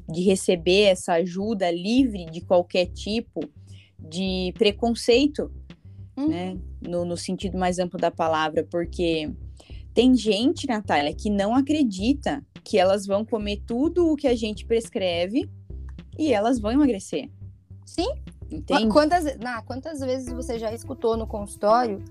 de 0.09 0.23
receber 0.23 0.83
essa 0.83 1.15
ajuda 1.15 1.73
livre 1.73 2.25
de 2.27 2.41
qualquer 2.41 2.87
tipo 2.87 3.41
de 3.99 4.55
preconceito, 4.57 5.51
uhum. 6.17 6.29
né? 6.29 6.57
No, 6.81 7.05
no 7.05 7.17
sentido 7.17 7.59
mais 7.59 7.81
amplo 7.81 7.99
da 7.99 8.13
palavra, 8.13 8.65
porque 8.71 9.29
tem 9.93 10.15
gente, 10.15 10.69
Natália, 10.69 11.13
que 11.13 11.31
não 11.31 11.53
acredita 11.53 12.47
que 12.63 12.79
elas 12.79 13.07
vão 13.07 13.25
comer 13.25 13.61
tudo 13.67 14.07
o 14.07 14.15
que 14.15 14.29
a 14.29 14.37
gente 14.37 14.65
prescreve 14.65 15.51
e 16.17 16.33
elas 16.33 16.61
vão 16.61 16.71
emagrecer. 16.71 17.29
Sim. 17.85 18.07
Entende? 18.51 18.89
Quantas, 18.89 19.37
nah, 19.39 19.63
quantas 19.63 20.01
vezes 20.01 20.33
você 20.33 20.59
já 20.59 20.73
escutou 20.73 21.17
no 21.17 21.27
consultório? 21.27 22.03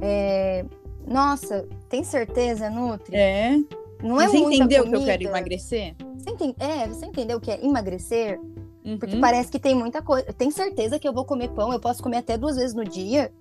É, 0.00 0.64
Nossa, 1.06 1.68
tem 1.88 2.02
certeza, 2.02 2.70
Nutri? 2.70 3.14
É. 3.14 3.56
Não 4.02 4.20
é 4.20 4.26
você 4.26 4.38
entendeu 4.38 4.84
comida. 4.84 4.98
que 4.98 5.02
eu 5.02 5.06
quero 5.06 5.22
emagrecer? 5.24 5.94
Você 6.16 6.30
entende, 6.30 6.56
é, 6.58 6.88
você 6.88 7.06
entendeu 7.06 7.38
o 7.38 7.40
que 7.40 7.50
é 7.50 7.64
emagrecer? 7.64 8.40
Uhum. 8.84 8.98
Porque 8.98 9.16
parece 9.16 9.50
que 9.50 9.58
tem 9.58 9.74
muita 9.74 10.02
coisa. 10.02 10.32
Tem 10.32 10.50
certeza 10.50 10.98
que 10.98 11.06
eu 11.06 11.12
vou 11.12 11.24
comer 11.24 11.50
pão? 11.50 11.72
Eu 11.72 11.78
posso 11.78 12.02
comer 12.02 12.18
até 12.18 12.36
duas 12.36 12.56
vezes 12.56 12.74
no 12.74 12.84
dia? 12.84 13.32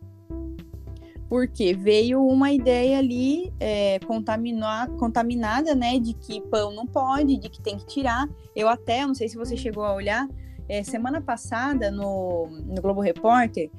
Porque 1.27 1.73
veio 1.73 2.23
uma 2.23 2.51
ideia 2.51 2.99
ali 2.99 3.51
é, 3.59 3.99
contaminada, 3.99 5.73
né? 5.73 5.97
De 5.97 6.13
que 6.13 6.41
pão 6.41 6.73
não 6.73 6.85
pode, 6.85 7.37
de 7.37 7.49
que 7.49 7.61
tem 7.61 7.77
que 7.77 7.85
tirar. 7.85 8.29
Eu 8.55 8.67
até, 8.67 9.05
não 9.05 9.15
sei 9.15 9.29
se 9.29 9.37
você 9.37 9.57
chegou 9.57 9.83
a 9.83 9.95
olhar, 9.95 10.27
é, 10.71 10.83
semana 10.83 11.19
passada, 11.19 11.91
no, 11.91 12.47
no 12.47 12.81
Globo 12.81 13.01
Repórter, 13.01 13.69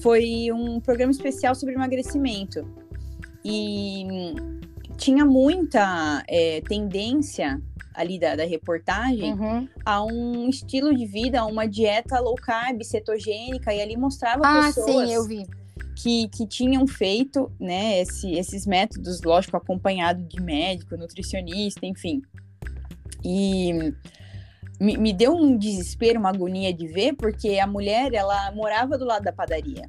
foi 0.00 0.48
um 0.52 0.80
programa 0.80 1.10
especial 1.10 1.56
sobre 1.56 1.74
emagrecimento. 1.74 2.64
E 3.44 4.06
tinha 4.96 5.24
muita 5.24 6.22
é, 6.28 6.60
tendência 6.60 7.60
ali 7.92 8.16
da, 8.16 8.36
da 8.36 8.44
reportagem 8.44 9.32
uhum. 9.32 9.68
a 9.84 10.04
um 10.04 10.48
estilo 10.48 10.94
de 10.94 11.04
vida, 11.04 11.40
a 11.40 11.46
uma 11.46 11.66
dieta 11.66 12.20
low 12.20 12.36
carb, 12.36 12.80
cetogênica, 12.84 13.74
e 13.74 13.82
ali 13.82 13.96
mostrava 13.96 14.42
ah, 14.44 14.66
pessoas 14.66 15.08
sim, 15.08 15.14
eu 15.14 15.24
vi. 15.24 15.44
Que, 15.96 16.28
que 16.28 16.46
tinham 16.46 16.86
feito 16.86 17.50
né, 17.58 18.02
esse, 18.02 18.30
esses 18.32 18.66
métodos, 18.66 19.20
lógico, 19.22 19.56
acompanhado 19.56 20.22
de 20.22 20.40
médico, 20.40 20.96
nutricionista, 20.96 21.84
enfim. 21.84 22.22
E 23.24 23.92
me, 24.80 24.96
me 24.96 25.12
deu 25.12 25.34
um 25.34 25.56
desespero, 25.56 26.18
uma 26.18 26.30
agonia 26.30 26.72
de 26.72 26.86
ver, 26.86 27.14
porque 27.14 27.58
a 27.58 27.66
mulher, 27.66 28.12
ela 28.12 28.50
morava 28.52 28.98
do 28.98 29.04
lado 29.04 29.24
da 29.24 29.32
padaria. 29.32 29.88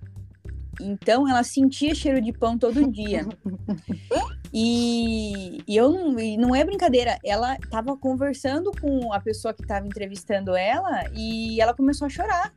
Então 0.80 1.28
ela 1.28 1.44
sentia 1.44 1.96
cheiro 1.96 2.22
de 2.22 2.32
pão 2.32 2.58
todo 2.58 2.90
dia. 2.92 3.26
e, 4.54 5.64
e, 5.68 5.76
eu 5.76 5.90
não, 5.90 6.20
e 6.20 6.38
não 6.38 6.56
é 6.56 6.64
brincadeira, 6.64 7.18
ela 7.24 7.56
estava 7.56 7.98
conversando 7.98 8.72
com 8.80 9.12
a 9.12 9.20
pessoa 9.20 9.54
que 9.54 9.64
estava 9.64 9.88
entrevistando 9.88 10.56
ela 10.56 11.04
e 11.14 11.60
ela 11.60 11.74
começou 11.74 12.06
a 12.06 12.10
chorar. 12.10 12.54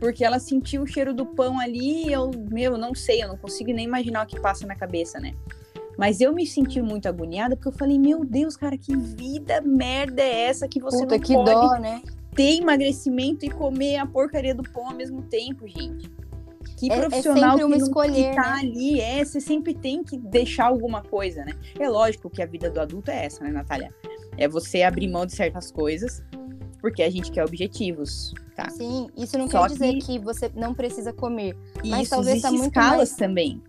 Porque 0.00 0.24
ela 0.24 0.40
sentiu 0.40 0.82
o 0.82 0.86
cheiro 0.86 1.14
do 1.14 1.24
pão 1.24 1.60
ali, 1.60 2.12
eu, 2.12 2.30
meu, 2.50 2.76
não 2.76 2.92
sei, 2.92 3.22
eu 3.22 3.28
não 3.28 3.36
consigo 3.36 3.72
nem 3.72 3.84
imaginar 3.84 4.24
o 4.24 4.26
que 4.26 4.38
passa 4.40 4.66
na 4.66 4.74
cabeça, 4.74 5.20
né? 5.20 5.32
Mas 6.02 6.20
eu 6.20 6.32
me 6.34 6.44
senti 6.44 6.82
muito 6.82 7.06
agoniada 7.06 7.54
porque 7.54 7.68
eu 7.68 7.72
falei, 7.78 7.96
meu 7.96 8.24
Deus, 8.24 8.56
cara, 8.56 8.76
que 8.76 8.96
vida 8.96 9.60
merda 9.60 10.20
é 10.20 10.46
essa 10.48 10.66
que 10.66 10.80
você 10.80 10.98
Puta, 11.02 11.14
não 11.14 11.22
que 11.22 11.32
pode 11.32 11.50
dó, 11.52 11.78
né? 11.78 12.02
ter 12.34 12.58
emagrecimento 12.60 13.46
e 13.46 13.48
comer 13.50 13.98
a 13.98 14.04
porcaria 14.06 14.52
do 14.52 14.64
pão 14.64 14.88
ao 14.88 14.94
mesmo 14.96 15.22
tempo, 15.22 15.68
gente. 15.68 16.10
Que 16.76 16.90
É- 16.90 16.96
é 16.96 17.00
profissional 17.02 17.56
uma 17.56 17.68
que, 17.70 17.78
não- 17.78 17.86
escolher, 17.86 18.30
que 18.30 18.34
tá 18.34 18.54
né? 18.56 18.60
ali, 18.62 19.00
é, 19.00 19.24
você 19.24 19.40
sempre 19.40 19.74
tem 19.74 20.02
que 20.02 20.18
deixar 20.18 20.64
alguma 20.66 21.02
coisa, 21.02 21.44
né? 21.44 21.52
É 21.78 21.88
lógico 21.88 22.28
que 22.28 22.42
a 22.42 22.46
vida 22.46 22.68
do 22.68 22.80
adulto 22.80 23.08
é 23.12 23.24
essa, 23.26 23.44
né, 23.44 23.52
Natália? 23.52 23.94
É 24.36 24.48
você 24.48 24.82
abrir 24.82 25.06
mão 25.06 25.24
de 25.24 25.36
certas 25.36 25.70
coisas, 25.70 26.20
porque 26.80 27.04
a 27.04 27.10
gente 27.10 27.30
quer 27.30 27.44
objetivos, 27.44 28.34
tá? 28.56 28.68
Sim, 28.70 29.06
isso 29.16 29.38
não 29.38 29.48
Só 29.48 29.68
quer 29.68 29.74
dizer 29.74 29.92
que- 29.94 30.00
que... 30.00 30.18
você 30.18 30.50
não 30.56 30.74
precisa 30.74 31.12
comer. 31.12 31.56
Mas 31.84 32.02
isso 32.02 32.10
talvez 32.10 32.42
tá 32.42 32.50
muito 32.50 32.64
escalas 32.64 33.10
mais- 33.10 33.14
também. 33.16 33.62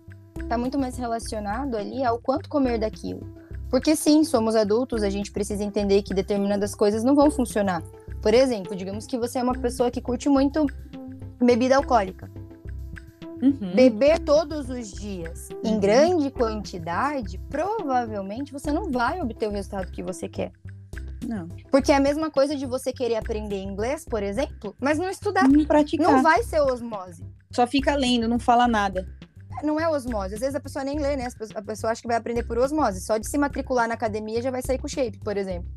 Tá 0.48 0.58
muito 0.58 0.78
mais 0.78 0.96
relacionado 0.96 1.76
ali 1.76 2.04
ao 2.04 2.18
quanto 2.18 2.48
comer 2.48 2.78
daquilo. 2.78 3.26
Porque 3.70 3.96
sim, 3.96 4.22
somos 4.24 4.54
adultos, 4.54 5.02
a 5.02 5.10
gente 5.10 5.32
precisa 5.32 5.64
entender 5.64 6.02
que 6.02 6.14
determinadas 6.14 6.74
coisas 6.74 7.02
não 7.02 7.14
vão 7.14 7.30
funcionar. 7.30 7.82
Por 8.22 8.32
exemplo, 8.32 8.76
digamos 8.76 9.06
que 9.06 9.18
você 9.18 9.38
é 9.38 9.42
uma 9.42 9.54
pessoa 9.54 9.90
que 9.90 10.00
curte 10.00 10.28
muito 10.28 10.66
bebida 11.42 11.76
alcoólica. 11.76 12.30
Uhum. 13.42 13.74
Beber 13.74 14.20
todos 14.20 14.70
os 14.70 14.92
dias 14.92 15.48
em 15.62 15.74
Uhum. 15.74 15.80
grande 15.80 16.30
quantidade, 16.30 17.38
provavelmente 17.50 18.52
você 18.52 18.72
não 18.72 18.90
vai 18.90 19.20
obter 19.20 19.48
o 19.48 19.50
resultado 19.50 19.90
que 19.90 20.02
você 20.02 20.28
quer. 20.28 20.52
Não. 21.26 21.48
Porque 21.70 21.90
é 21.90 21.96
a 21.96 22.00
mesma 22.00 22.30
coisa 22.30 22.54
de 22.54 22.66
você 22.66 22.92
querer 22.92 23.16
aprender 23.16 23.62
inglês, 23.62 24.04
por 24.04 24.22
exemplo, 24.22 24.74
mas 24.80 24.98
não 24.98 25.08
estudar. 25.08 25.48
Não 25.48 25.64
praticar. 25.64 26.12
Não 26.12 26.22
vai 26.22 26.42
ser 26.42 26.60
osmose. 26.60 27.24
Só 27.50 27.66
fica 27.66 27.94
lendo, 27.94 28.28
não 28.28 28.38
fala 28.38 28.68
nada. 28.68 29.06
Não 29.64 29.80
é 29.80 29.88
osmose. 29.88 30.34
Às 30.34 30.40
vezes 30.40 30.54
a 30.54 30.60
pessoa 30.60 30.84
nem 30.84 30.98
lê, 30.98 31.16
né? 31.16 31.26
A 31.54 31.62
pessoa 31.62 31.90
acha 31.90 32.02
que 32.02 32.08
vai 32.08 32.16
aprender 32.16 32.42
por 32.44 32.58
osmose. 32.58 33.00
Só 33.00 33.16
de 33.16 33.28
se 33.28 33.38
matricular 33.38 33.88
na 33.88 33.94
academia 33.94 34.42
já 34.42 34.50
vai 34.50 34.62
sair 34.62 34.78
com 34.78 34.86
shape, 34.86 35.18
por 35.18 35.36
exemplo. 35.36 35.68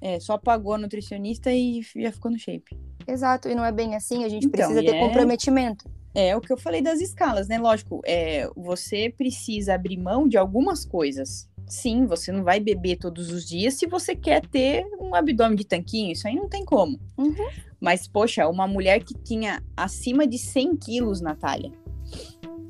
É, 0.00 0.20
só 0.20 0.36
pagou 0.36 0.74
a 0.74 0.78
nutricionista 0.78 1.50
e 1.52 1.80
já 1.96 2.12
ficou 2.12 2.30
no 2.30 2.38
shape. 2.38 2.76
Exato. 3.06 3.48
E 3.48 3.54
não 3.54 3.64
é 3.64 3.72
bem 3.72 3.94
assim. 3.94 4.24
A 4.24 4.28
gente 4.28 4.46
Então, 4.46 4.50
precisa 4.68 4.80
ter 4.82 4.96
é- 4.96 5.00
comprometimento. 5.00 5.88
É 6.14 6.36
o 6.36 6.40
que 6.40 6.52
eu 6.52 6.56
falei 6.56 6.80
das 6.80 7.00
escalas, 7.00 7.48
né? 7.48 7.58
Lógico, 7.58 8.00
é, 8.06 8.48
você 8.54 9.12
precisa 9.16 9.74
abrir 9.74 9.96
mão 9.96 10.28
de 10.28 10.36
algumas 10.36 10.84
coisas. 10.84 11.48
Sim, 11.66 12.06
você 12.06 12.30
não 12.30 12.44
vai 12.44 12.60
beber 12.60 12.96
todos 12.96 13.30
os 13.32 13.44
dias 13.48 13.74
se 13.74 13.86
você 13.86 14.14
quer 14.14 14.46
ter 14.46 14.84
um 15.00 15.14
abdômen 15.14 15.56
de 15.56 15.64
tanquinho, 15.64 16.12
isso 16.12 16.28
aí 16.28 16.36
não 16.36 16.48
tem 16.48 16.64
como. 16.64 17.00
Uhum. 17.18 17.34
Mas, 17.80 18.06
poxa, 18.06 18.46
uma 18.46 18.66
mulher 18.68 19.02
que 19.02 19.14
tinha 19.14 19.60
acima 19.76 20.26
de 20.26 20.38
100 20.38 20.76
quilos, 20.76 21.20
Natália, 21.20 21.72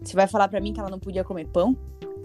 você 0.02 0.14
vai 0.14 0.26
falar 0.26 0.48
pra 0.48 0.60
mim 0.60 0.72
que 0.72 0.80
ela 0.80 0.90
não 0.90 0.98
podia 0.98 1.24
comer 1.24 1.46
pão? 1.46 1.76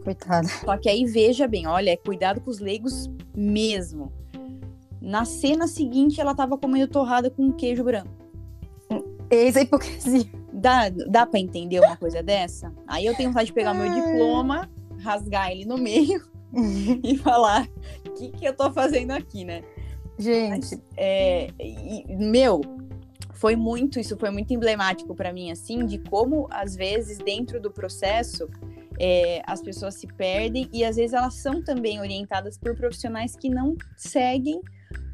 Coitada. 0.04 0.48
Só 0.48 0.78
que 0.78 0.90
aí 0.90 1.06
veja 1.06 1.48
bem, 1.48 1.68
olha, 1.68 1.92
é 1.92 1.98
cuidado 1.98 2.42
com 2.42 2.50
os 2.50 2.60
leigos 2.60 3.10
mesmo. 3.36 4.12
Na 5.02 5.24
cena 5.26 5.68
seguinte, 5.68 6.20
ela 6.20 6.36
tava 6.36 6.58
comendo 6.58 6.88
torrada 6.88 7.30
com 7.30 7.52
queijo 7.52 7.84
branco. 7.84 8.10
Eis 9.30 9.56
a 9.56 9.62
hipocrisia. 9.62 10.26
Dá, 10.52 10.90
dá 10.90 11.26
pra 11.26 11.40
entender 11.40 11.80
uma 11.80 11.96
coisa 11.96 12.22
dessa? 12.24 12.74
Aí 12.88 13.06
eu 13.06 13.16
tenho 13.16 13.30
vontade 13.30 13.48
de 13.48 13.54
pegar 13.54 13.74
meu 13.74 13.94
diploma, 13.94 14.70
rasgar 15.00 15.52
ele 15.52 15.66
no 15.66 15.78
meio 15.78 16.22
e 17.04 17.18
falar: 17.18 17.68
o 18.08 18.12
que, 18.12 18.30
que 18.30 18.46
eu 18.46 18.56
tô 18.56 18.72
fazendo 18.72 19.12
aqui, 19.12 19.46
né? 19.46 19.64
Gente, 20.18 20.82
É, 20.98 21.48
e, 21.58 22.04
meu, 22.18 22.60
foi 23.40 23.56
muito, 23.56 24.00
isso 24.00 24.18
foi 24.18 24.30
muito 24.30 24.54
emblemático 24.54 25.16
pra 25.16 25.32
mim, 25.32 25.50
assim, 25.52 25.86
de 25.86 25.98
como, 25.98 26.48
às 26.52 26.76
vezes, 26.76 27.18
dentro 27.20 27.60
do 27.62 27.72
processo, 27.72 28.50
é, 29.00 29.42
as 29.48 29.62
pessoas 29.62 29.96
se 29.96 30.08
perdem 30.08 30.68
e, 30.74 30.84
às 30.84 30.98
vezes, 30.98 31.14
elas 31.14 31.36
são 31.36 31.64
também 31.64 32.00
orientadas 32.02 32.58
por 32.58 32.76
profissionais 32.76 33.36
que 33.38 33.50
não 33.50 33.76
seguem 33.96 34.60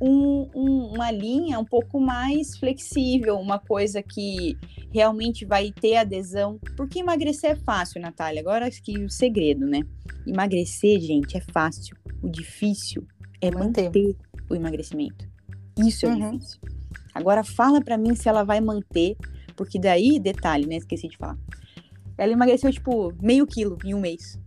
um- 0.01 0.50
um- 0.55 0.94
uma 0.96 1.12
linha 1.12 1.60
um 1.60 1.65
pouco 1.65 2.00
mais 2.00 2.58
flexível, 2.58 3.36
uma 3.38 3.60
coisa 3.60 4.01
que 4.01 4.58
realmente 4.91 5.46
vai 5.46 5.72
ter 5.72 5.98
adesão. 5.98 6.58
Porque 6.75 7.00
emagrecer 7.00 7.51
é 7.51 7.55
fácil, 7.55 8.01
Natália. 8.01 8.41
Agora 8.41 8.67
acho 8.67 8.82
que 8.82 8.98
o 9.03 9.10
segredo, 9.10 9.65
né? 9.67 9.82
Emagrecer, 10.25 11.00
gente, 11.00 11.38
é 11.38 11.41
fácil. 11.53 11.96
O 12.24 12.29
difícil 12.29 13.05
é 13.41 13.51
Manter. 13.51 13.84
manter 13.86 14.15
o 14.50 14.55
emagrecimento. 14.55 15.27
Isso 15.77 16.05
é 16.05 16.10
Uhum. 16.10 16.32
difícil. 16.38 16.60
Agora 17.15 17.45
fala 17.45 17.81
pra 17.81 17.98
mim 17.98 18.13
se 18.13 18.27
ela 18.27 18.43
vai 18.43 18.60
manter, 18.60 19.15
porque 19.55 19.79
daí, 19.79 20.19
detalhe, 20.19 20.67
né? 20.67 20.75
Esqueci 20.75 21.07
de 21.07 21.15
falar. 21.15 21.38
Ela 22.17 22.34
emagreceu, 22.34 22.72
tipo, 22.72 23.13
meio 23.22 23.48
quilo 23.48 23.77
em 23.86 23.95
um 23.95 24.01
mês. 24.01 24.38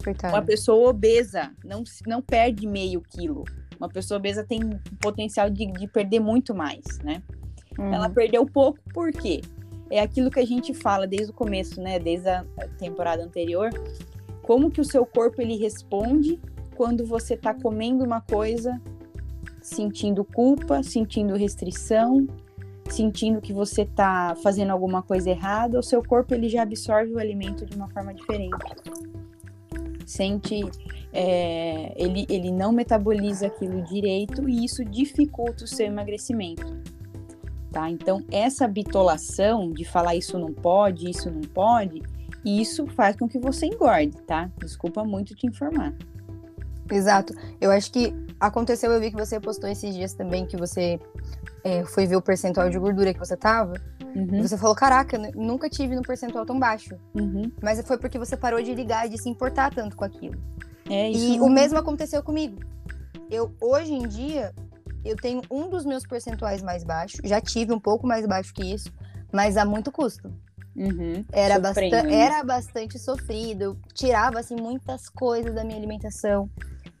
Uma 0.00 0.04
coitada. 0.04 0.42
pessoa 0.42 0.90
obesa 0.90 1.52
não, 1.62 1.84
não 2.06 2.22
perde 2.22 2.66
meio 2.66 3.02
quilo. 3.02 3.44
Uma 3.78 3.88
pessoa 3.88 4.18
obesa 4.18 4.42
tem 4.42 4.60
potencial 5.00 5.50
de, 5.50 5.70
de 5.72 5.86
perder 5.86 6.20
muito 6.20 6.54
mais, 6.54 6.82
né? 7.02 7.22
Uhum. 7.78 7.92
Ela 7.92 8.08
perdeu 8.08 8.46
pouco, 8.46 8.78
por 8.92 9.12
quê? 9.12 9.42
É 9.90 10.00
aquilo 10.00 10.30
que 10.30 10.40
a 10.40 10.46
gente 10.46 10.72
fala 10.72 11.06
desde 11.06 11.30
o 11.30 11.34
começo, 11.34 11.80
né? 11.80 11.98
Desde 11.98 12.28
a 12.28 12.44
temporada 12.78 13.22
anterior. 13.22 13.70
Como 14.42 14.70
que 14.70 14.80
o 14.80 14.84
seu 14.84 15.04
corpo 15.04 15.40
ele 15.40 15.56
responde 15.56 16.40
quando 16.74 17.04
você 17.04 17.36
tá 17.36 17.54
comendo 17.54 18.04
uma 18.04 18.20
coisa, 18.20 18.80
sentindo 19.64 20.22
culpa, 20.24 20.82
sentindo 20.82 21.34
restrição, 21.34 22.28
sentindo 22.90 23.40
que 23.40 23.52
você 23.52 23.86
tá 23.86 24.36
fazendo 24.42 24.70
alguma 24.70 25.02
coisa 25.02 25.30
errada, 25.30 25.78
o 25.78 25.82
seu 25.82 26.02
corpo 26.04 26.34
ele 26.34 26.50
já 26.50 26.62
absorve 26.62 27.14
o 27.14 27.18
alimento 27.18 27.64
de 27.64 27.74
uma 27.74 27.88
forma 27.88 28.12
diferente. 28.12 28.58
Sente, 30.04 30.60
é, 31.14 31.94
ele, 31.96 32.26
ele 32.28 32.52
não 32.52 32.72
metaboliza 32.72 33.46
aquilo 33.46 33.82
direito 33.82 34.46
e 34.46 34.66
isso 34.66 34.84
dificulta 34.84 35.64
o 35.64 35.66
seu 35.66 35.86
emagrecimento 35.86 36.64
tá? 37.72 37.90
Então, 37.90 38.22
essa 38.30 38.68
bitolação 38.68 39.72
de 39.72 39.84
falar 39.84 40.14
isso 40.14 40.38
não 40.38 40.52
pode, 40.52 41.10
isso 41.10 41.28
não 41.28 41.40
pode, 41.40 42.00
isso 42.44 42.86
faz 42.86 43.16
com 43.16 43.28
que 43.28 43.38
você 43.38 43.66
engorde, 43.66 44.16
tá? 44.22 44.48
Desculpa 44.58 45.02
muito 45.02 45.34
te 45.34 45.48
informar. 45.48 45.92
Exato. 46.90 47.34
Eu 47.60 47.70
acho 47.70 47.90
que 47.90 48.12
aconteceu, 48.38 48.90
eu 48.92 49.00
vi 49.00 49.10
que 49.10 49.16
você 49.16 49.40
postou 49.40 49.68
esses 49.70 49.94
dias 49.94 50.12
também, 50.14 50.46
que 50.46 50.56
você 50.56 51.00
é, 51.62 51.84
foi 51.84 52.06
ver 52.06 52.16
o 52.16 52.22
percentual 52.22 52.68
de 52.68 52.78
gordura 52.78 53.12
que 53.12 53.18
você 53.18 53.36
tava. 53.36 53.74
E 54.00 54.16
Uhum, 54.18 54.42
você 54.42 54.56
falou, 54.56 54.74
caraca, 54.76 55.18
nu- 55.18 55.30
nunca 55.34 55.68
tive 55.68 55.96
no 55.96 56.02
percentual 56.02 56.44
tão 56.46 56.58
baixo. 56.58 56.94
uhum. 57.14 57.50
Mas 57.62 57.80
foi 57.86 57.98
porque 57.98 58.18
você 58.18 58.36
parou 58.36 58.62
de 58.62 58.74
ligar 58.74 59.06
e 59.06 59.08
de 59.10 59.18
se 59.20 59.28
importar 59.28 59.74
tanto 59.74 59.96
com 59.96 60.04
aquilo. 60.04 60.40
É 60.88 61.10
isso. 61.10 61.32
E 61.34 61.40
o 61.40 61.48
mesmo 61.48 61.78
aconteceu 61.78 62.22
comigo. 62.22 62.58
Eu, 63.30 63.52
hoje 63.60 63.92
em 63.92 64.06
dia, 64.06 64.52
eu 65.04 65.16
tenho 65.16 65.42
um 65.50 65.68
dos 65.68 65.84
meus 65.84 66.06
percentuais 66.06 66.62
mais 66.62 66.84
baixos. 66.84 67.18
Já 67.24 67.40
tive 67.40 67.72
um 67.72 67.80
pouco 67.80 68.06
mais 68.06 68.26
baixo 68.26 68.52
que 68.54 68.62
isso, 68.72 68.92
mas 69.32 69.56
a 69.56 69.64
muito 69.64 69.90
custo. 69.90 70.30
Uhum, 70.76 71.24
Era, 71.32 71.58
né? 71.58 72.24
era 72.24 72.44
bastante 72.44 72.98
sofrido. 72.98 73.62
Eu 73.62 73.76
tirava, 73.94 74.38
assim, 74.40 74.56
muitas 74.56 75.08
coisas 75.08 75.54
da 75.54 75.64
minha 75.64 75.76
alimentação. 75.78 76.48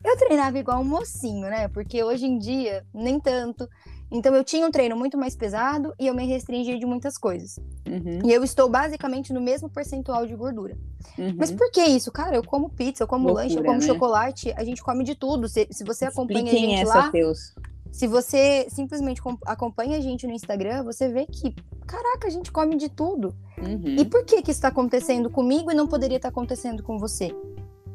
Eu 0.04 0.16
treinava 0.18 0.58
igual 0.58 0.80
um 0.80 0.84
mocinho, 0.84 1.48
né? 1.48 1.66
Porque 1.68 2.02
hoje 2.04 2.26
em 2.26 2.38
dia, 2.38 2.84
nem 2.92 3.18
tanto. 3.18 3.66
Então, 4.10 4.34
eu 4.34 4.44
tinha 4.44 4.66
um 4.66 4.70
treino 4.70 4.94
muito 4.96 5.16
mais 5.16 5.34
pesado 5.34 5.94
e 5.98 6.06
eu 6.06 6.14
me 6.14 6.26
restringia 6.26 6.78
de 6.78 6.84
muitas 6.86 7.16
coisas. 7.16 7.58
Uhum, 7.88 8.20
E 8.24 8.32
eu 8.32 8.44
estou 8.44 8.68
basicamente 8.68 9.32
no 9.32 9.40
mesmo 9.40 9.68
percentual 9.68 10.26
de 10.26 10.36
gordura. 10.36 10.76
uhum. 11.18 11.34
Mas 11.38 11.50
por 11.50 11.70
que 11.72 11.82
isso? 11.82 12.12
Cara, 12.12 12.36
eu 12.36 12.44
como 12.44 12.68
pizza, 12.70 13.02
eu 13.02 13.08
como 13.08 13.24
Loucura, 13.24 13.44
lanche, 13.44 13.56
eu 13.58 13.64
como 13.64 13.80
né? 13.80 13.86
chocolate, 13.86 14.52
a 14.56 14.62
gente 14.62 14.82
come 14.82 15.02
de 15.04 15.14
tudo. 15.14 15.48
Se, 15.48 15.66
se 15.70 15.82
você 15.82 16.04
acompanha 16.04 16.44
a 16.52 16.54
gente 16.54 16.74
essa, 16.82 16.94
lá, 16.98 17.10
Teus. 17.10 17.54
se 17.90 18.06
você 18.06 18.66
simplesmente 18.68 19.20
com- 19.22 19.38
acompanha 19.46 19.96
a 19.96 20.00
gente 20.00 20.26
no 20.26 20.32
Instagram, 20.34 20.84
você 20.84 21.08
vê 21.08 21.26
que, 21.26 21.54
caraca, 21.86 22.28
a 22.28 22.30
gente 22.30 22.52
come 22.52 22.76
de 22.76 22.90
tudo. 22.90 23.34
Uhum. 23.58 23.96
E 23.98 24.04
por 24.04 24.24
que 24.24 24.42
que 24.42 24.50
isso 24.50 24.58
está 24.58 24.68
acontecendo 24.68 25.28
comigo 25.30 25.72
e 25.72 25.74
não 25.74 25.88
poderia 25.88 26.18
estar 26.18 26.28
acontecendo 26.28 26.82
com 26.82 26.98
você? 26.98 27.34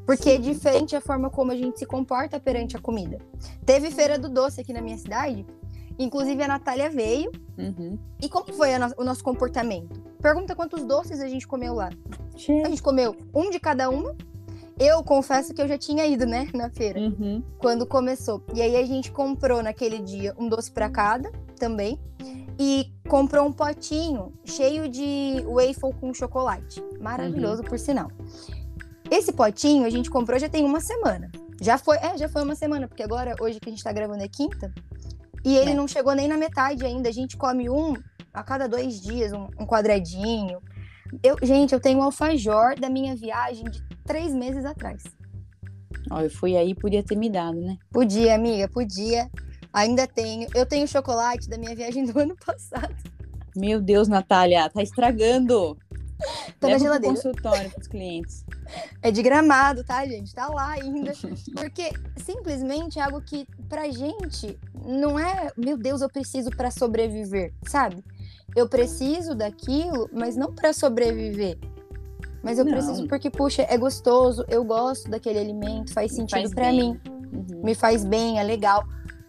Porque 0.10 0.30
é 0.32 0.38
diferente 0.40 0.96
a 0.96 1.02
forma 1.02 1.30
como 1.30 1.52
a 1.52 1.56
gente 1.56 1.78
se 1.78 1.86
comporta 1.86 2.40
perante 2.40 2.76
a 2.76 2.80
comida. 2.80 3.20
Teve 3.64 3.92
feira 3.92 4.18
do 4.18 4.28
doce 4.28 4.60
aqui 4.60 4.74
na 4.74 4.82
minha 4.82 4.98
cidade, 4.98 5.46
inclusive 6.00 6.42
a 6.42 6.48
Natália 6.48 6.90
veio. 6.90 7.32
Uhum. 7.58 7.96
E 8.20 8.28
como 8.28 8.52
foi 8.54 8.76
no- 8.80 8.92
o 8.98 9.04
nosso 9.04 9.24
comportamento? 9.24 10.02
Pergunta 10.20 10.56
quantos 10.56 10.84
doces 10.84 11.20
a 11.22 11.28
gente 11.28 11.48
comeu 11.48 11.76
lá. 11.76 11.90
A 12.66 12.70
gente 12.70 12.82
comeu 12.82 13.16
um 13.36 13.52
de 13.52 13.60
cada 13.60 13.88
uma. 13.90 14.16
Eu 14.80 15.04
confesso 15.04 15.54
que 15.54 15.62
eu 15.62 15.68
já 15.68 15.78
tinha 15.78 16.06
ido, 16.08 16.26
né, 16.26 16.48
na 16.56 16.70
feira, 16.72 17.00
Uhum. 17.00 17.44
quando 17.60 17.86
começou. 17.86 18.42
E 18.56 18.62
aí 18.64 18.78
a 18.78 18.86
gente 18.88 19.12
comprou 19.12 19.62
naquele 19.62 20.00
dia 20.00 20.34
um 20.40 20.50
doce 20.50 20.72
para 20.72 20.90
cada 20.90 21.32
também. 21.60 22.00
E 22.58 22.92
comprou 23.08 23.46
um 23.46 23.52
potinho 23.54 24.34
cheio 24.44 24.90
de 24.90 25.44
waffle 25.48 25.94
com 26.00 26.14
chocolate. 26.14 26.84
Maravilhoso, 27.00 27.62
por 27.64 27.78
sinal. 27.80 28.10
Esse 29.12 29.32
potinho 29.32 29.86
a 29.86 29.90
gente 29.90 30.10
comprou 30.10 30.38
já 30.40 30.48
tem 30.50 30.64
uma 30.64 30.80
semana. 30.80 31.32
Já 31.62 31.78
foi, 31.78 31.98
é, 31.98 32.18
já 32.18 32.30
foi 32.30 32.44
uma 32.44 32.56
semana, 32.56 32.88
porque 32.88 33.04
agora, 33.04 33.36
hoje 33.40 33.60
que 33.60 33.68
a 33.70 33.72
gente 33.72 33.84
tá 33.84 33.92
gravando 33.92 34.24
é 34.24 34.28
quinta. 34.28 34.72
E 35.44 35.56
ele 35.58 35.72
É. 35.72 35.74
não 35.74 35.88
chegou 35.88 36.14
nem 36.14 36.28
na 36.28 36.38
metade 36.38 36.86
ainda. 36.86 37.10
A 37.10 37.12
gente 37.12 37.36
come 37.38 37.70
um 37.70 37.94
a 38.34 38.44
cada 38.44 38.68
dois 38.68 39.02
dias, 39.02 39.34
um, 39.34 39.48
um 39.60 39.66
quadradinho. 39.66 40.60
Eu, 41.24 41.36
gente, 41.42 41.74
eu 41.74 41.80
tenho 41.80 42.00
um 42.00 42.04
alfajor 42.04 42.80
da 42.80 42.90
minha 42.90 43.16
viagem 43.16 43.66
de 43.66 43.82
três 44.06 44.34
meses 44.34 44.64
atrás. 44.64 45.04
Ó, 46.12 46.22
eu 46.22 46.30
fui 46.30 46.56
aí, 46.56 46.76
podia 46.76 47.04
ter 47.04 47.16
me 47.16 47.30
dado, 47.30 47.60
né? 47.60 47.78
Podia, 47.92 48.36
amiga, 48.36 48.68
podia. 48.70 49.30
Ainda 49.74 50.08
tenho. 50.08 50.48
Eu 50.56 50.66
tenho 50.66 50.88
chocolate 50.88 51.50
da 51.50 51.58
minha 51.58 51.76
viagem 51.76 52.06
do 52.06 52.18
ano 52.20 52.36
passado. 52.46 52.96
Meu 53.56 53.82
Deus, 53.82 54.08
Natália, 54.08 54.70
tá 54.70 54.82
estragando. 54.82 55.78
Tá 56.60 56.68
Leva 56.68 56.80
na 56.80 56.84
geladeira. 56.86 57.16
Consultório 57.16 57.72
pros 57.72 57.88
clientes. 57.88 58.46
É 59.02 59.10
de 59.12 59.24
gramado, 59.24 59.84
tá, 59.84 60.06
gente? 60.06 60.32
Tá 60.36 60.48
lá 60.48 60.72
ainda. 60.72 61.14
Porque 61.56 61.92
simplesmente 62.18 63.00
é 63.00 63.02
algo 63.02 63.20
que 63.22 63.48
pra 63.68 63.90
gente 63.90 64.60
não 64.86 65.18
é, 65.18 65.50
meu 65.58 65.76
Deus, 65.76 66.02
eu 66.02 66.10
preciso 66.10 66.52
pra 66.52 66.70
sobreviver, 66.70 67.52
sabe? 67.66 68.04
Eu 68.56 68.68
preciso 68.70 69.34
daquilo, 69.34 70.08
mas 70.14 70.36
não 70.36 70.54
pra 70.54 70.72
sobreviver. 70.72 71.58
Mas 72.44 72.60
eu 72.60 72.66
Não. 72.66 72.72
preciso 72.74 73.08
porque, 73.08 73.30
puxa, 73.32 73.64
é 73.68 73.76
gostoso, 73.78 74.46
eu 74.48 74.64
gosto 74.64 75.10
daquele 75.10 75.40
alimento, 75.40 75.94
faz 75.94 76.14
sentido 76.14 76.54
bem. 76.54 76.76
mim, 76.76 77.00
Uhum. 77.34 77.62
me 77.64 77.74
faz 77.74 78.04
bem, 78.04 78.38
é 78.40 78.44
legal. 78.44 78.84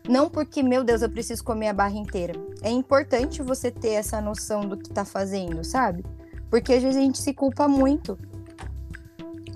Não 0.09 0.29
porque, 0.29 0.63
meu 0.63 0.83
Deus, 0.85 1.01
eu 1.01 1.09
preciso 1.09 1.43
comer 1.45 1.69
a 1.69 1.73
barra 1.73 1.97
inteira. 1.97 2.35
É 2.61 2.71
importante 2.71 3.41
você 3.41 3.71
ter 3.71 3.93
essa 3.93 4.21
noção 4.21 4.69
do 4.69 4.77
que 4.77 4.91
tá 4.91 5.05
fazendo, 5.05 5.65
sabe? 5.65 6.05
Porque 6.51 6.73
às 6.73 6.83
vezes 6.83 6.97
a 6.97 7.01
gente 7.01 7.19
se 7.19 7.33
culpa 7.33 7.67
muito. 7.69 8.19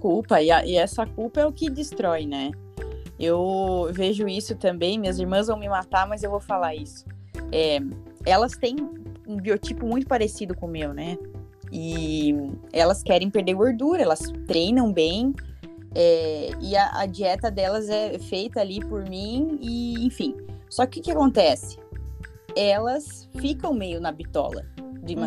culpa, 0.00 0.42
e, 0.42 0.50
a- 0.50 0.66
e 0.66 0.76
essa 0.76 1.06
culpa 1.06 1.40
é 1.40 1.46
o 1.46 1.52
que 1.52 1.70
destrói, 1.70 2.26
né? 2.26 2.50
Eu 3.18 3.88
vejo 3.90 4.28
isso 4.28 4.54
também, 4.54 4.98
minhas 4.98 5.18
irmãs 5.18 5.46
vão 5.46 5.58
me 5.58 5.66
matar, 5.66 6.06
mas 6.06 6.22
eu 6.22 6.30
vou 6.30 6.40
falar 6.40 6.74
isso. 6.74 7.06
É, 7.50 7.78
elas 8.26 8.52
têm 8.52 8.76
um 9.26 9.36
biotipo 9.36 9.86
muito 9.86 10.06
parecido 10.06 10.54
com 10.54 10.66
o 10.66 10.68
meu, 10.68 10.92
né? 10.92 11.16
E 11.72 12.34
elas 12.70 13.02
querem 13.02 13.30
perder 13.30 13.54
gordura, 13.54 14.02
elas 14.02 14.20
treinam 14.46 14.92
bem, 14.92 15.32
é, 15.94 16.50
e 16.60 16.76
a, 16.76 17.00
a 17.00 17.06
dieta 17.06 17.50
delas 17.50 17.88
é 17.88 18.18
feita 18.18 18.60
ali 18.60 18.80
por 18.80 19.08
mim, 19.08 19.58
e 19.62 20.04
enfim. 20.04 20.36
Só 20.68 20.84
que 20.84 21.00
o 21.00 21.02
que 21.02 21.12
acontece? 21.12 21.78
Elas 22.54 23.26
ficam 23.38 23.72
meio 23.72 24.02
na 24.02 24.12
bitola 24.12 24.66
de 25.02 25.14
Uhum. 25.14 25.22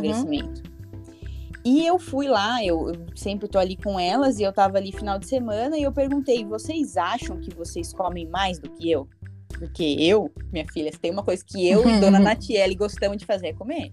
E 1.65 1.85
eu 1.85 1.99
fui 1.99 2.27
lá, 2.27 2.63
eu, 2.63 2.89
eu 2.89 3.05
sempre 3.15 3.47
tô 3.47 3.59
ali 3.59 3.75
com 3.75 3.99
elas, 3.99 4.39
e 4.39 4.43
eu 4.43 4.53
tava 4.53 4.77
ali 4.77 4.91
final 4.91 5.19
de 5.19 5.27
semana, 5.27 5.77
e 5.77 5.83
eu 5.83 5.91
perguntei, 5.91 6.45
vocês 6.45 6.95
acham 6.95 7.39
que 7.39 7.53
vocês 7.53 7.91
comem 7.93 8.27
mais 8.27 8.59
do 8.59 8.69
que 8.69 8.89
eu? 8.89 9.07
Porque 9.49 9.83
eu, 9.99 10.31
minha 10.51 10.65
filha, 10.71 10.91
se 10.91 10.99
tem 10.99 11.11
uma 11.11 11.23
coisa 11.23 11.43
que 11.45 11.67
eu 11.67 11.87
e 11.89 11.99
Dona 11.99 12.19
Natiele 12.19 12.75
gostamos 12.75 13.17
de 13.17 13.25
fazer 13.25 13.47
é 13.47 13.53
comer. 13.53 13.91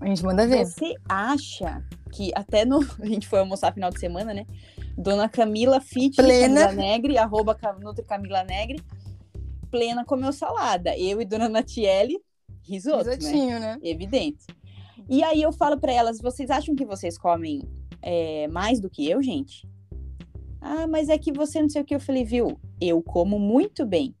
A 0.00 0.06
gente 0.06 0.22
manda 0.24 0.46
ver. 0.46 0.66
Você 0.66 0.94
acha 1.08 1.82
que 2.12 2.30
até 2.34 2.64
no. 2.64 2.80
A 3.00 3.06
gente 3.06 3.26
foi 3.26 3.38
almoçar 3.38 3.72
final 3.72 3.90
de 3.90 3.98
semana, 3.98 4.34
né? 4.34 4.46
Dona 4.96 5.28
Camila 5.28 5.80
Fit. 5.80 6.16
Camila 6.16 6.72
Negre, 6.72 7.18
arroba 7.18 7.56
Nutri 7.80 8.04
Camila 8.04 8.44
Negre, 8.44 8.80
plena 9.70 10.04
comeu 10.04 10.32
salada. 10.32 10.96
Eu 10.96 11.20
e 11.20 11.24
Dona 11.24 11.48
Natiele, 11.48 12.18
risoto, 12.62 13.06
né? 13.06 13.14
Risotinho, 13.16 13.58
né? 13.58 13.78
Evidente. 13.82 14.46
E 15.08 15.22
aí 15.22 15.42
eu 15.42 15.52
falo 15.52 15.78
pra 15.78 15.92
elas, 15.92 16.20
vocês 16.20 16.50
acham 16.50 16.74
que 16.74 16.84
vocês 16.84 17.18
comem 17.18 17.62
é, 18.02 18.48
mais 18.48 18.80
do 18.80 18.88
que 18.88 19.08
eu, 19.08 19.22
gente? 19.22 19.68
Ah, 20.60 20.86
mas 20.86 21.08
é 21.08 21.18
que 21.18 21.30
você 21.30 21.60
não 21.60 21.68
sei 21.68 21.82
o 21.82 21.84
que. 21.84 21.94
Eu 21.94 22.00
falei, 22.00 22.24
viu? 22.24 22.58
Eu 22.80 23.02
como 23.02 23.38
muito 23.38 23.84
bem. 23.84 24.14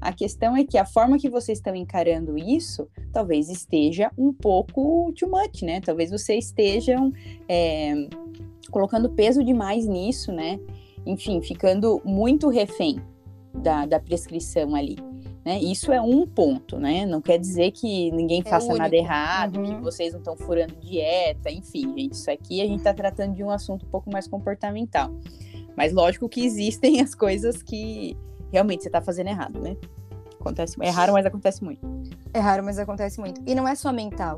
A 0.00 0.12
questão 0.12 0.56
é 0.56 0.64
que 0.64 0.78
a 0.78 0.84
forma 0.84 1.18
que 1.18 1.28
vocês 1.28 1.58
estão 1.58 1.74
encarando 1.74 2.38
isso, 2.38 2.88
talvez 3.12 3.48
esteja 3.48 4.12
um 4.16 4.32
pouco 4.32 5.12
too 5.18 5.28
much, 5.28 5.62
né? 5.62 5.80
Talvez 5.80 6.10
vocês 6.10 6.46
estejam 6.46 7.12
é, 7.48 7.94
colocando 8.70 9.10
peso 9.10 9.42
demais 9.42 9.88
nisso, 9.88 10.30
né? 10.30 10.60
Enfim, 11.04 11.42
ficando 11.42 12.00
muito 12.04 12.48
refém 12.48 13.00
da, 13.52 13.86
da 13.86 13.98
prescrição 13.98 14.76
ali. 14.76 14.96
Né? 15.48 15.58
Isso 15.60 15.90
é 15.90 15.98
um 15.98 16.26
ponto, 16.26 16.78
né? 16.78 17.06
Não 17.06 17.22
quer 17.22 17.38
dizer 17.38 17.70
que 17.70 18.10
ninguém 18.10 18.42
É 18.44 18.50
faça 18.50 18.68
nada 18.74 18.94
único. 18.94 18.96
errado, 18.96 19.58
Uhum. 19.58 19.76
que 19.76 19.80
vocês 19.80 20.12
não 20.12 20.18
estão 20.18 20.36
furando 20.36 20.74
dieta, 20.76 21.50
enfim, 21.50 21.84
gente. 21.96 22.12
Isso 22.12 22.30
aqui 22.30 22.60
a 22.60 22.66
gente 22.66 22.80
está 22.80 22.92
tratando 22.92 23.34
de 23.34 23.42
um 23.42 23.48
assunto 23.48 23.86
um 23.86 23.88
pouco 23.88 24.12
mais 24.12 24.28
comportamental. 24.28 25.10
Mas 25.74 25.94
lógico 25.94 26.28
que 26.28 26.44
existem 26.44 27.00
as 27.00 27.14
coisas 27.14 27.62
que 27.62 28.14
realmente 28.52 28.82
você 28.82 28.90
está 28.90 29.00
fazendo 29.00 29.28
errado, 29.28 29.58
né? 29.58 29.74
Acontece, 30.38 30.76
é 30.82 30.90
raro, 30.90 31.14
mas 31.14 31.24
acontece 31.24 31.64
muito. 31.64 31.80
É 32.34 32.40
raro, 32.40 32.62
mas 32.62 32.78
acontece 32.78 33.18
muito. 33.18 33.40
E 33.46 33.54
não 33.54 33.66
é 33.66 33.74
só 33.74 33.90
mental. 33.90 34.36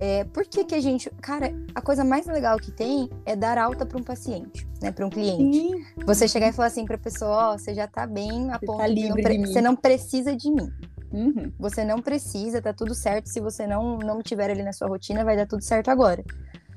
É, 0.00 0.24
por 0.24 0.44
que 0.46 0.64
que 0.64 0.74
a 0.74 0.80
gente... 0.80 1.10
Cara, 1.20 1.52
a 1.74 1.80
coisa 1.80 2.04
mais 2.04 2.26
legal 2.26 2.56
que 2.58 2.70
tem 2.70 3.10
é 3.26 3.34
dar 3.34 3.58
alta 3.58 3.84
para 3.84 3.98
um 3.98 4.02
paciente, 4.02 4.66
né? 4.80 4.92
Para 4.92 5.04
um 5.06 5.10
cliente. 5.10 5.58
Sim. 5.58 5.84
Você 6.06 6.28
chegar 6.28 6.48
e 6.48 6.52
falar 6.52 6.68
assim 6.68 6.84
pra 6.84 6.96
pessoa, 6.96 7.52
ó, 7.52 7.58
você 7.58 7.74
já 7.74 7.86
tá 7.88 8.06
bem 8.06 8.50
a 8.50 8.58
Você 8.58 8.66
ponto 8.66 8.78
tá 8.78 8.88
de 8.88 9.08
não 9.08 9.14
pre- 9.16 9.38
de 9.38 9.46
você 9.46 9.60
não 9.60 9.74
precisa 9.76 10.36
de 10.36 10.50
mim. 10.50 10.70
Uhum. 11.12 11.52
Você 11.58 11.84
não 11.84 12.00
precisa, 12.00 12.60
tá 12.62 12.72
tudo 12.72 12.94
certo. 12.94 13.28
Se 13.28 13.40
você 13.40 13.66
não 13.66 13.98
não 13.98 14.22
tiver 14.22 14.50
ali 14.50 14.62
na 14.62 14.72
sua 14.72 14.88
rotina, 14.88 15.24
vai 15.24 15.36
dar 15.36 15.46
tudo 15.46 15.62
certo 15.62 15.88
agora. 15.90 16.22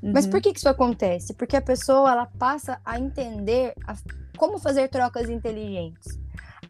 Mas 0.01 0.25
Uhum. 0.25 0.31
por 0.31 0.41
que 0.41 0.51
que 0.51 0.57
isso 0.57 0.69
acontece? 0.69 1.33
Porque 1.35 1.55
a 1.55 1.61
pessoa 1.61 2.09
ela 2.11 2.25
passa 2.25 2.79
a 2.83 2.97
entender 2.99 3.73
a- 3.85 3.93
como 4.37 4.57
fazer 4.57 4.87
trocas 4.89 5.29
inteligentes. 5.29 6.17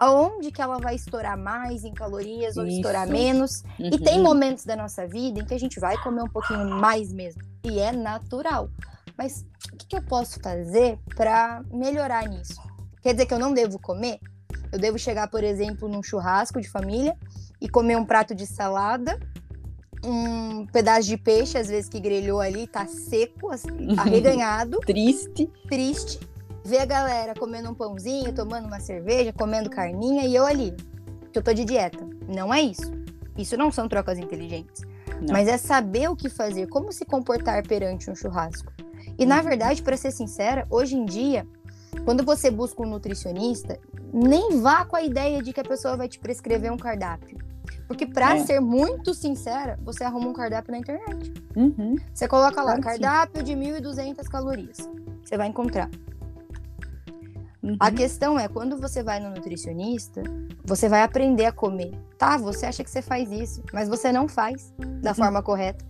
Aonde 0.01 0.51
que 0.51 0.59
ela 0.59 0.79
vai 0.79 0.95
estourar 0.95 1.37
mais 1.37 1.83
em 1.83 1.93
calorias 1.93 2.57
ou 2.57 2.65
Isso. 2.65 2.77
estourar 2.77 3.07
menos. 3.07 3.63
E 3.79 3.83
Uhum. 3.93 3.99
tem 3.99 4.19
momentos 4.19 4.65
da 4.65 4.75
nossa 4.75 5.05
vida 5.07 5.39
em 5.39 5.45
que 5.45 5.53
a 5.53 5.59
gente 5.59 5.79
vai 5.79 5.95
comer 5.99 6.23
um 6.23 6.27
pouquinho 6.27 6.65
mais 6.65 7.13
mesmo. 7.13 7.39
E 7.63 7.79
é 7.79 7.91
natural. 7.91 8.67
Mas 9.15 9.45
o 9.71 9.77
que, 9.77 9.85
que 9.85 9.95
eu 9.95 10.01
posso 10.01 10.39
fazer 10.39 10.97
para 11.15 11.63
melhorar 11.71 12.27
nisso? 12.27 12.59
Quer 13.03 13.11
dizer 13.13 13.27
que 13.27 13.33
eu 13.35 13.37
não 13.37 13.53
devo 13.53 13.77
comer? 13.77 14.17
Eu 14.71 14.79
devo 14.79 14.97
chegar, 14.97 15.27
por 15.29 15.43
exemplo, 15.43 15.87
num 15.87 16.01
churrasco 16.01 16.59
de 16.59 16.67
família 16.67 17.15
e 17.61 17.69
comer 17.69 17.95
um 17.95 18.03
prato 18.05 18.33
de 18.33 18.47
salada, 18.47 19.19
um 20.03 20.65
pedaço 20.65 21.07
de 21.07 21.15
peixe, 21.17 21.59
às 21.59 21.67
vezes 21.67 21.87
que 21.87 21.99
grelhou 21.99 22.39
ali, 22.41 22.65
tá 22.65 22.87
seco, 22.87 23.51
assim, 23.51 23.93
arreganhado, 23.99 24.79
Triste. 24.79 25.45
triste. 25.69 26.19
Ver 26.63 26.79
a 26.79 26.85
galera 26.85 27.33
comendo 27.33 27.69
um 27.69 27.73
pãozinho, 27.73 28.33
tomando 28.33 28.65
uma 28.67 28.79
cerveja, 28.79 29.33
comendo 29.33 29.69
carninha 29.69 30.25
e 30.25 30.35
eu 30.35 30.45
ali, 30.45 30.73
que 31.31 31.39
eu 31.39 31.43
tô 31.43 31.53
de 31.53 31.65
dieta. 31.65 32.07
Não 32.27 32.53
é 32.53 32.61
isso. 32.61 32.91
Isso 33.37 33.57
não 33.57 33.71
são 33.71 33.87
trocas 33.87 34.17
inteligentes. 34.19 34.81
Não. 35.21 35.31
Mas 35.33 35.47
é 35.47 35.57
saber 35.57 36.09
o 36.09 36.15
que 36.15 36.29
fazer, 36.29 36.67
como 36.67 36.91
se 36.91 37.05
comportar 37.05 37.65
perante 37.65 38.09
um 38.09 38.15
churrasco. 38.15 38.71
E 39.17 39.25
na 39.25 39.37
Uhum. 39.37 39.43
verdade, 39.43 39.81
para 39.81 39.97
ser 39.97 40.11
sincera, 40.11 40.65
hoje 40.69 40.95
em 40.95 41.05
dia, 41.05 41.47
quando 42.05 42.23
você 42.23 42.49
busca 42.51 42.81
um 42.83 42.85
nutricionista, 42.89 43.79
nem 44.13 44.59
vá 44.61 44.85
com 44.85 44.95
a 44.95 45.01
ideia 45.03 45.41
de 45.41 45.53
que 45.53 45.59
a 45.59 45.63
pessoa 45.63 45.95
vai 45.97 46.07
te 46.07 46.19
prescrever 46.19 46.71
um 46.71 46.77
cardápio. 46.77 47.37
Porque 47.87 48.05
para 48.05 48.37
É. 48.37 48.45
ser 48.45 48.59
muito 48.59 49.13
sincera, 49.13 49.77
você 49.83 50.03
arruma 50.03 50.27
um 50.27 50.33
cardápio 50.33 50.71
na 50.71 50.77
internet. 50.77 51.33
Uhum. 51.55 51.95
Você 52.13 52.27
coloca 52.27 52.61
lá, 52.61 52.77
Claro 52.77 52.81
que 52.81 52.93
sim. 52.95 53.01
cardápio 53.01 53.43
de 53.43 53.55
1.200 53.55 54.27
calorias. 54.27 54.77
Você 55.23 55.37
vai 55.37 55.47
encontrar. 55.47 55.89
Uhum. 57.63 57.75
A 57.79 57.91
questão 57.91 58.39
é, 58.39 58.47
quando 58.47 58.77
você 58.77 59.03
vai 59.03 59.19
no 59.19 59.29
nutricionista, 59.29 60.23
você 60.65 60.89
vai 60.89 61.03
aprender 61.03 61.45
a 61.45 61.51
comer. 61.51 61.91
Tá, 62.17 62.37
você 62.37 62.65
acha 62.65 62.83
que 62.83 62.89
você 62.89 63.01
faz 63.01 63.31
isso, 63.31 63.61
mas 63.71 63.87
você 63.87 64.11
não 64.11 64.27
faz 64.27 64.73
da 65.01 65.09
Uhum. 65.11 65.15
forma 65.15 65.43
correta. 65.43 65.85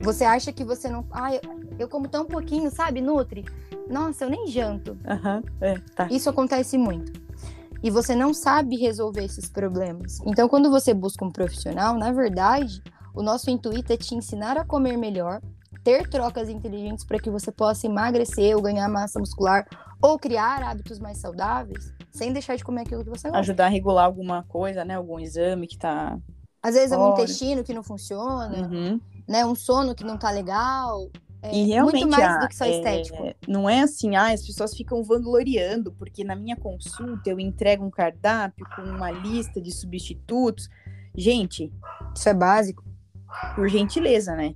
Você 0.00 0.24
acha 0.24 0.52
que 0.52 0.64
você 0.64 0.88
não. 0.88 1.04
Ah, 1.10 1.34
eu, 1.34 1.40
eu 1.78 1.88
como 1.88 2.08
tão 2.08 2.24
pouquinho, 2.24 2.70
sabe, 2.70 3.00
Nutri? 3.00 3.44
Nossa, 3.88 4.24
eu 4.24 4.30
nem 4.30 4.46
janto. 4.46 4.96
Aham. 5.06 5.42
É, 5.60 5.78
tá. 5.94 6.08
Isso 6.10 6.28
acontece 6.28 6.76
muito. 6.76 7.12
E 7.82 7.90
você 7.90 8.14
não 8.14 8.32
sabe 8.32 8.76
resolver 8.76 9.24
esses 9.24 9.48
problemas. 9.48 10.18
Então, 10.26 10.48
quando 10.48 10.70
você 10.70 10.92
busca 10.94 11.24
um 11.24 11.30
profissional, 11.30 11.96
na 11.98 12.12
verdade, 12.12 12.82
o 13.14 13.22
nosso 13.22 13.50
intuito 13.50 13.92
é 13.92 13.96
te 13.96 14.14
ensinar 14.14 14.56
a 14.56 14.64
comer 14.64 14.96
melhor, 14.96 15.40
ter 15.84 16.08
trocas 16.08 16.48
inteligentes 16.48 17.04
para 17.04 17.18
que 17.20 17.30
você 17.30 17.52
possa 17.52 17.86
emagrecer 17.86 18.56
ou 18.56 18.62
ganhar 18.62 18.88
massa 18.88 19.20
muscular 19.20 19.66
ou 20.02 20.18
criar 20.18 20.62
hábitos 20.62 20.98
mais 20.98 21.18
saudáveis, 21.18 21.92
sem 22.10 22.32
deixar 22.32 22.56
de 22.56 22.64
comer 22.64 22.82
aquilo 22.82 23.04
que 23.04 23.10
você 23.10 23.28
gosta. 23.28 23.38
Ajudar 23.38 23.66
a 23.66 23.68
regular 23.68 24.04
alguma 24.06 24.42
coisa, 24.44 24.84
né? 24.84 24.94
Algum 24.96 25.20
exame 25.20 25.66
que 25.66 25.76
tá. 25.78 26.18
Às 26.62 26.74
vezes 26.74 26.92
é 26.92 26.96
um 26.96 27.00
Fora. 27.00 27.22
intestino 27.22 27.62
que 27.62 27.74
não 27.74 27.82
funciona, 27.82 28.66
Uhum. 28.66 28.98
né? 29.28 29.44
Um 29.44 29.54
sono 29.54 29.94
que 29.94 30.02
não 30.04 30.16
tá 30.16 30.30
legal. 30.30 31.10
É 31.42 31.54
E 31.54 31.64
realmente 31.66 32.06
muito 32.06 32.10
mais 32.16 32.24
a- 32.24 32.38
do 32.38 32.48
que 32.48 32.56
só 32.56 32.64
é, 32.64 32.70
estético. 32.70 33.22
não 33.46 33.68
é 33.68 33.80
assim, 33.80 34.16
ah, 34.16 34.32
as 34.32 34.46
pessoas 34.46 34.74
ficam 34.74 35.02
vangloriando, 35.04 35.92
porque 35.92 36.24
na 36.24 36.34
minha 36.34 36.56
consulta 36.56 37.28
eu 37.28 37.38
entrego 37.38 37.84
um 37.84 37.90
cardápio 37.90 38.66
com 38.74 38.80
uma 38.80 39.10
lista 39.10 39.60
de 39.60 39.70
substitutos. 39.70 40.70
Gente, 41.14 41.70
Isso 42.16 42.28
é 42.30 42.32
básico. 42.34 42.82
por 43.54 43.68
gentileza, 43.68 44.34
né? 44.34 44.54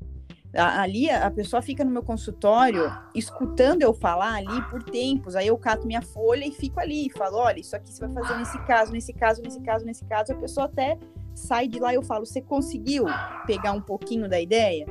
Ali 0.54 1.11
a 1.11 1.26
a 1.26 1.30
pessoa 1.30 1.61
fica 1.61 1.84
no 1.84 1.90
meu 1.90 2.02
consultório 2.02 2.90
escutando 3.14 3.82
eu 3.82 3.92
falar 3.92 4.34
ali 4.34 4.62
por 4.70 4.82
tempos. 4.82 5.37
Aí 5.37 5.46
eu 5.46 5.58
cato 5.58 5.87
minha 5.87 6.02
folha 6.02 6.46
e 6.46 6.50
fico 6.50 6.80
ali 6.80 7.06
e 7.06 7.11
falo: 7.11 7.37
olha, 7.37 7.61
isso 7.61 7.76
aqui 7.76 7.92
você 7.92 8.06
vai 8.06 8.22
fazer 8.22 8.38
nesse 8.38 8.58
caso, 8.61 8.92
nesse 8.92 9.12
caso, 9.12 9.42
nesse 9.42 9.61
caso, 9.61 9.84
nesse 9.84 10.04
caso. 10.06 10.32
A 10.32 10.37
pessoa 10.37 10.66
até 10.66 10.98
sai 11.34 11.68
de 11.68 11.78
lá 11.78 11.92
e 11.92 11.96
eu 11.96 12.02
falo: 12.02 12.24
você 12.24 12.40
conseguiu 12.40 13.04
pegar 13.46 13.72
um 13.72 13.80
pouquinho 13.80 14.28
da 14.28 14.40
ideia? 14.40 14.87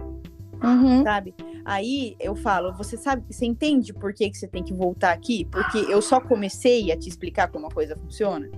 Uhum. 0.63 1.03
sabe? 1.03 1.35
Aí 1.63 2.15
eu 2.19 2.35
falo, 2.35 2.73
você 2.73 2.97
sabe, 2.97 3.23
você 3.31 3.45
entende 3.45 3.93
por 3.93 4.13
que, 4.13 4.29
que 4.29 4.37
você 4.37 4.47
tem 4.47 4.63
que 4.63 4.73
voltar 4.73 5.11
aqui? 5.11 5.45
Porque 5.45 5.77
eu 5.77 6.01
só 6.01 6.19
comecei 6.19 6.91
a 6.91 6.97
te 6.97 7.09
explicar 7.09 7.49
como 7.49 7.67
a 7.67 7.69
coisa 7.69 7.95
funciona. 7.95 8.49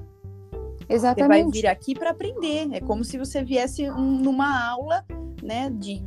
Exatamente. 0.88 1.38
Você 1.38 1.44
vai 1.44 1.52
vir 1.52 1.68
aqui 1.68 1.94
para 1.94 2.12
aprender. 2.12 2.70
É 2.72 2.80
como 2.80 3.04
se 3.04 3.18
você 3.18 3.44
viesse 3.44 3.90
um, 3.90 4.20
numa 4.22 4.70
aula, 4.70 5.06
né, 5.42 5.70
de 5.70 6.04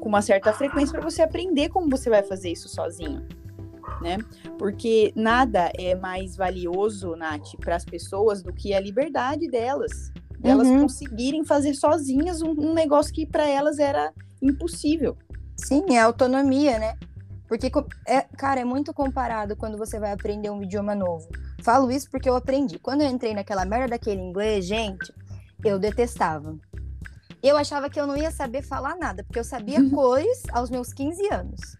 com 0.00 0.08
uma 0.08 0.22
certa 0.22 0.52
frequência 0.52 0.98
para 0.98 1.08
você 1.08 1.22
aprender 1.22 1.68
como 1.68 1.90
você 1.90 2.08
vai 2.08 2.22
fazer 2.22 2.52
isso 2.52 2.68
sozinho. 2.68 3.26
Né? 4.00 4.18
Porque 4.58 5.12
nada 5.14 5.70
é 5.76 5.94
mais 5.94 6.36
valioso, 6.36 7.16
Nath, 7.16 7.56
para 7.60 7.76
as 7.76 7.84
pessoas 7.84 8.42
do 8.42 8.52
que 8.52 8.74
a 8.74 8.80
liberdade 8.80 9.48
delas. 9.48 10.12
Delas 10.38 10.68
uhum. 10.68 10.82
conseguirem 10.82 11.44
fazer 11.44 11.74
sozinhas 11.74 12.42
um, 12.42 12.50
um 12.50 12.74
negócio 12.74 13.12
que 13.12 13.24
para 13.24 13.48
elas 13.48 13.78
era 13.78 14.12
impossível. 14.42 15.16
Sim, 15.56 15.94
é 15.94 16.00
autonomia, 16.00 16.78
né? 16.78 16.98
Porque, 17.48 17.70
é, 18.06 18.22
cara, 18.22 18.60
é 18.60 18.64
muito 18.64 18.92
comparado 18.92 19.56
quando 19.56 19.78
você 19.78 19.98
vai 19.98 20.12
aprender 20.12 20.50
um 20.50 20.62
idioma 20.62 20.94
novo. 20.94 21.28
Falo 21.62 21.90
isso 21.90 22.10
porque 22.10 22.28
eu 22.28 22.36
aprendi. 22.36 22.78
Quando 22.78 23.02
eu 23.02 23.08
entrei 23.08 23.34
naquela 23.34 23.64
merda 23.64 23.90
daquele 23.90 24.20
inglês, 24.20 24.66
gente, 24.66 25.12
eu 25.64 25.78
detestava. 25.78 26.58
Eu 27.44 27.58
achava 27.58 27.90
que 27.90 28.00
eu 28.00 28.06
não 28.06 28.16
ia 28.16 28.30
saber 28.30 28.62
falar 28.62 28.96
nada, 28.96 29.22
porque 29.22 29.38
eu 29.38 29.44
sabia 29.44 29.78
cores 29.90 30.44
aos 30.50 30.70
meus 30.70 30.94
15 30.94 31.30
anos. 31.30 31.76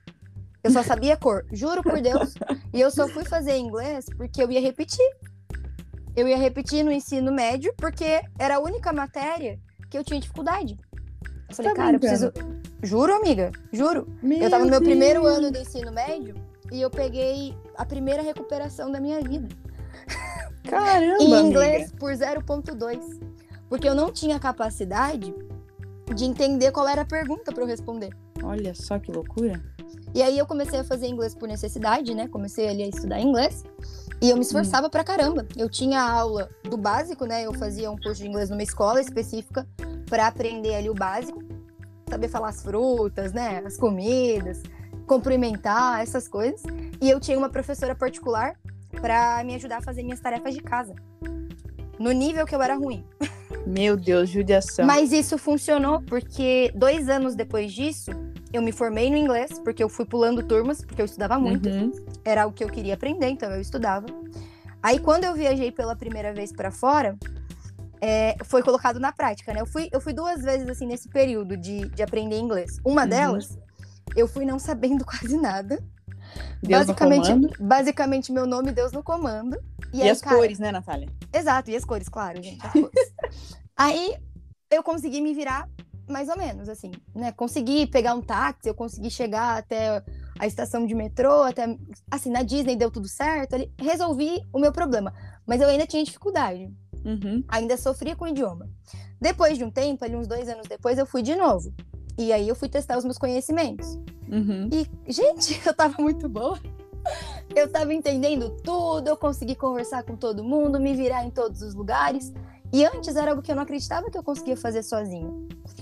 Eu 0.62 0.70
só 0.70 0.82
sabia 0.82 1.16
cor, 1.16 1.46
juro 1.50 1.82
por 1.82 2.02
Deus. 2.02 2.34
E 2.72 2.80
eu 2.80 2.90
só 2.90 3.08
fui 3.08 3.24
fazer 3.24 3.56
inglês 3.56 4.04
porque 4.14 4.42
eu 4.42 4.50
ia 4.50 4.60
repetir. 4.60 5.06
Eu 6.14 6.28
ia 6.28 6.36
repetir 6.36 6.84
no 6.84 6.92
ensino 6.92 7.32
médio, 7.32 7.72
porque 7.78 8.20
era 8.38 8.56
a 8.56 8.60
única 8.60 8.92
matéria 8.92 9.58
que 9.88 9.96
eu 9.96 10.04
tinha 10.04 10.20
dificuldade. 10.20 10.78
Eu 11.48 11.54
falei, 11.54 11.72
tá 11.72 11.76
cara, 11.76 11.96
eu 11.96 12.00
preciso. 12.00 12.32
Juro, 12.82 13.14
amiga, 13.14 13.50
juro. 13.72 14.06
Meu 14.22 14.42
eu 14.42 14.50
tava 14.50 14.64
no 14.64 14.70
meu 14.70 14.80
Deus. 14.80 14.90
primeiro 14.90 15.26
ano 15.26 15.50
do 15.50 15.58
ensino 15.58 15.90
médio 15.90 16.34
e 16.70 16.82
eu 16.82 16.90
peguei 16.90 17.56
a 17.76 17.86
primeira 17.86 18.22
recuperação 18.22 18.90
da 18.90 19.00
minha 19.00 19.20
vida. 19.22 19.48
Caramba! 20.68 21.22
em 21.22 21.46
inglês 21.46 21.90
amiga. 21.90 21.96
por 21.98 22.12
0.2. 22.12 23.20
Porque 23.68 23.88
eu 23.88 23.94
não 23.94 24.12
tinha 24.12 24.38
capacidade 24.38 25.34
de 26.12 26.24
entender 26.24 26.72
qual 26.72 26.88
era 26.88 27.02
a 27.02 27.06
pergunta 27.06 27.52
para 27.52 27.62
eu 27.62 27.66
responder. 27.66 28.10
Olha 28.42 28.74
só 28.74 28.98
que 28.98 29.12
loucura. 29.12 29.62
E 30.14 30.22
aí 30.22 30.38
eu 30.38 30.46
comecei 30.46 30.78
a 30.78 30.84
fazer 30.84 31.08
inglês 31.08 31.34
por 31.34 31.48
necessidade, 31.48 32.14
né? 32.14 32.28
Comecei 32.28 32.68
ali 32.68 32.82
a 32.82 32.88
estudar 32.88 33.20
inglês. 33.20 33.64
E 34.20 34.30
eu 34.30 34.36
me 34.36 34.42
esforçava 34.42 34.86
hum. 34.86 34.90
pra 34.90 35.02
caramba. 35.02 35.46
Eu 35.56 35.68
tinha 35.68 36.00
aula 36.00 36.48
do 36.62 36.76
básico, 36.76 37.24
né? 37.24 37.44
Eu 37.44 37.52
fazia 37.54 37.90
um 37.90 37.96
curso 37.96 38.22
de 38.22 38.28
inglês 38.28 38.48
numa 38.48 38.62
escola 38.62 39.00
específica 39.00 39.66
para 40.08 40.28
aprender 40.28 40.74
ali 40.76 40.88
o 40.88 40.94
básico, 40.94 41.42
saber 42.08 42.28
falar 42.28 42.50
as 42.50 42.62
frutas, 42.62 43.32
né? 43.32 43.62
As 43.66 43.76
comidas, 43.76 44.62
cumprimentar, 45.06 46.00
essas 46.00 46.28
coisas. 46.28 46.62
E 47.00 47.10
eu 47.10 47.18
tinha 47.18 47.36
uma 47.36 47.48
professora 47.48 47.94
particular 47.94 48.54
para 49.00 49.42
me 49.42 49.54
ajudar 49.56 49.78
a 49.78 49.82
fazer 49.82 50.02
minhas 50.02 50.20
tarefas 50.20 50.54
de 50.54 50.60
casa. 50.60 50.94
No 51.98 52.12
nível 52.12 52.46
que 52.46 52.54
eu 52.54 52.62
era 52.62 52.74
ruim. 52.74 53.04
Meu 53.66 53.96
Deus, 53.96 54.28
judiação. 54.28 54.86
Mas 54.86 55.12
isso 55.12 55.38
funcionou 55.38 56.02
porque 56.02 56.70
dois 56.74 57.08
anos 57.08 57.34
depois 57.34 57.72
disso, 57.72 58.10
eu 58.52 58.60
me 58.62 58.72
formei 58.72 59.10
no 59.10 59.16
inglês, 59.16 59.58
porque 59.58 59.82
eu 59.82 59.88
fui 59.88 60.04
pulando 60.04 60.42
turmas, 60.42 60.84
porque 60.84 61.00
eu 61.00 61.06
estudava 61.06 61.38
muito. 61.38 61.68
Uhum. 61.68 61.90
Era 62.24 62.46
o 62.46 62.52
que 62.52 62.62
eu 62.62 62.68
queria 62.68 62.94
aprender, 62.94 63.28
então 63.28 63.50
eu 63.50 63.60
estudava. 63.60 64.06
Aí 64.82 64.98
quando 64.98 65.24
eu 65.24 65.34
viajei 65.34 65.72
pela 65.72 65.96
primeira 65.96 66.32
vez 66.32 66.52
para 66.52 66.70
fora, 66.70 67.16
é, 68.00 68.36
foi 68.44 68.62
colocado 68.62 69.00
na 69.00 69.12
prática, 69.12 69.52
né? 69.54 69.62
Eu 69.62 69.66
fui, 69.66 69.88
eu 69.90 70.00
fui 70.00 70.12
duas 70.12 70.42
vezes, 70.42 70.68
assim, 70.68 70.86
nesse 70.86 71.08
período 71.08 71.56
de, 71.56 71.88
de 71.88 72.02
aprender 72.02 72.38
inglês. 72.38 72.78
Uma 72.84 73.02
uhum. 73.02 73.08
delas, 73.08 73.58
eu 74.14 74.28
fui 74.28 74.44
não 74.44 74.58
sabendo 74.58 75.04
quase 75.06 75.38
nada. 75.38 75.82
Deus 76.62 76.86
basicamente, 76.86 77.28
no 77.32 77.34
comando. 77.34 77.56
basicamente, 77.60 78.32
meu 78.32 78.46
nome, 78.46 78.72
Deus 78.72 78.92
no 78.92 79.02
comando. 79.02 79.56
E, 79.92 79.98
e 79.98 80.02
aí, 80.02 80.10
as 80.10 80.20
cara... 80.20 80.36
cores, 80.36 80.58
né, 80.58 80.72
Natália? 80.72 81.08
Exato, 81.32 81.70
e 81.70 81.76
as 81.76 81.84
cores, 81.84 82.08
claro, 82.08 82.42
gente, 82.42 82.64
as 82.66 82.72
cores. 82.72 83.13
Aí 83.76 84.16
eu 84.70 84.82
consegui 84.82 85.20
me 85.20 85.34
virar 85.34 85.68
mais 86.08 86.28
ou 86.28 86.36
menos, 86.36 86.68
assim, 86.68 86.92
né? 87.14 87.32
Consegui 87.32 87.86
pegar 87.86 88.14
um 88.14 88.20
táxi, 88.20 88.68
eu 88.68 88.74
consegui 88.74 89.10
chegar 89.10 89.58
até 89.58 90.02
a 90.38 90.46
estação 90.46 90.86
de 90.86 90.94
metrô, 90.94 91.42
até 91.42 91.76
assim, 92.10 92.30
na 92.30 92.42
Disney 92.42 92.76
deu 92.76 92.90
tudo 92.90 93.08
certo, 93.08 93.54
ali, 93.54 93.72
resolvi 93.78 94.42
o 94.52 94.58
meu 94.58 94.72
problema. 94.72 95.12
Mas 95.46 95.60
eu 95.60 95.68
ainda 95.68 95.86
tinha 95.86 96.04
dificuldade. 96.04 96.70
Uhum. 97.04 97.44
Ainda 97.48 97.76
sofria 97.76 98.16
com 98.16 98.24
o 98.24 98.28
idioma. 98.28 98.68
Depois 99.20 99.56
de 99.58 99.64
um 99.64 99.70
tempo, 99.70 100.04
ali 100.04 100.16
uns 100.16 100.26
dois 100.26 100.48
anos 100.48 100.66
depois, 100.66 100.98
eu 100.98 101.06
fui 101.06 101.22
de 101.22 101.34
novo. 101.34 101.72
E 102.18 102.32
aí 102.32 102.48
eu 102.48 102.54
fui 102.54 102.68
testar 102.68 102.96
os 102.96 103.04
meus 103.04 103.18
conhecimentos. 103.18 103.86
Uhum. 104.28 104.68
E, 104.72 105.12
gente, 105.12 105.60
eu 105.66 105.74
tava 105.74 106.00
muito 106.00 106.28
boa. 106.28 106.58
Eu 107.54 107.70
tava 107.70 107.92
entendendo 107.92 108.50
tudo, 108.62 109.08
eu 109.08 109.16
consegui 109.16 109.54
conversar 109.54 110.02
com 110.04 110.16
todo 110.16 110.42
mundo, 110.42 110.80
me 110.80 110.94
virar 110.94 111.24
em 111.24 111.30
todos 111.30 111.60
os 111.60 111.74
lugares. 111.74 112.32
E 112.74 112.84
antes 112.84 113.14
era 113.14 113.30
algo 113.30 113.40
que 113.40 113.52
eu 113.52 113.54
não 113.54 113.62
acreditava 113.62 114.10
que 114.10 114.18
eu 114.18 114.22
conseguia 114.24 114.56
fazer 114.56 114.82
sozinha. 114.82 115.32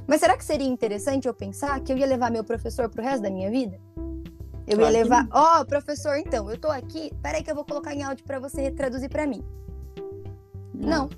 Mas 0.06 0.20
será 0.20 0.36
que 0.36 0.44
seria 0.44 0.68
interessante 0.68 1.26
eu 1.26 1.32
pensar 1.32 1.80
que 1.80 1.90
eu 1.90 1.96
ia 1.96 2.04
levar 2.04 2.30
meu 2.30 2.44
professor 2.44 2.86
pro 2.90 3.02
resto 3.02 3.22
da 3.22 3.30
minha 3.30 3.50
vida? 3.50 3.80
Eu 4.66 4.76
claro 4.76 4.94
ia 4.94 5.02
levar, 5.02 5.26
ó, 5.32 5.62
oh, 5.62 5.64
professor, 5.64 6.18
então, 6.18 6.50
eu 6.50 6.60
tô 6.60 6.68
aqui, 6.68 7.10
peraí 7.22 7.42
que 7.42 7.50
eu 7.50 7.54
vou 7.54 7.64
colocar 7.64 7.94
em 7.94 8.02
áudio 8.02 8.26
para 8.26 8.38
você 8.38 8.70
traduzir 8.70 9.08
para 9.08 9.26
mim. 9.26 9.42
Não. 10.74 11.08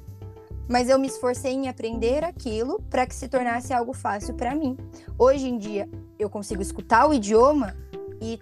Mas 0.68 0.88
eu 0.88 0.96
me 0.96 1.08
esforcei 1.08 1.50
em 1.50 1.66
aprender 1.66 2.22
aquilo 2.22 2.80
para 2.88 3.04
que 3.04 3.14
se 3.14 3.26
tornasse 3.26 3.72
algo 3.72 3.92
fácil 3.92 4.34
para 4.34 4.54
mim. 4.54 4.76
Hoje 5.18 5.48
em 5.48 5.58
dia, 5.58 5.88
eu 6.20 6.30
consigo 6.30 6.62
escutar 6.62 7.08
o 7.08 7.12
idioma 7.12 7.76
e 8.22 8.38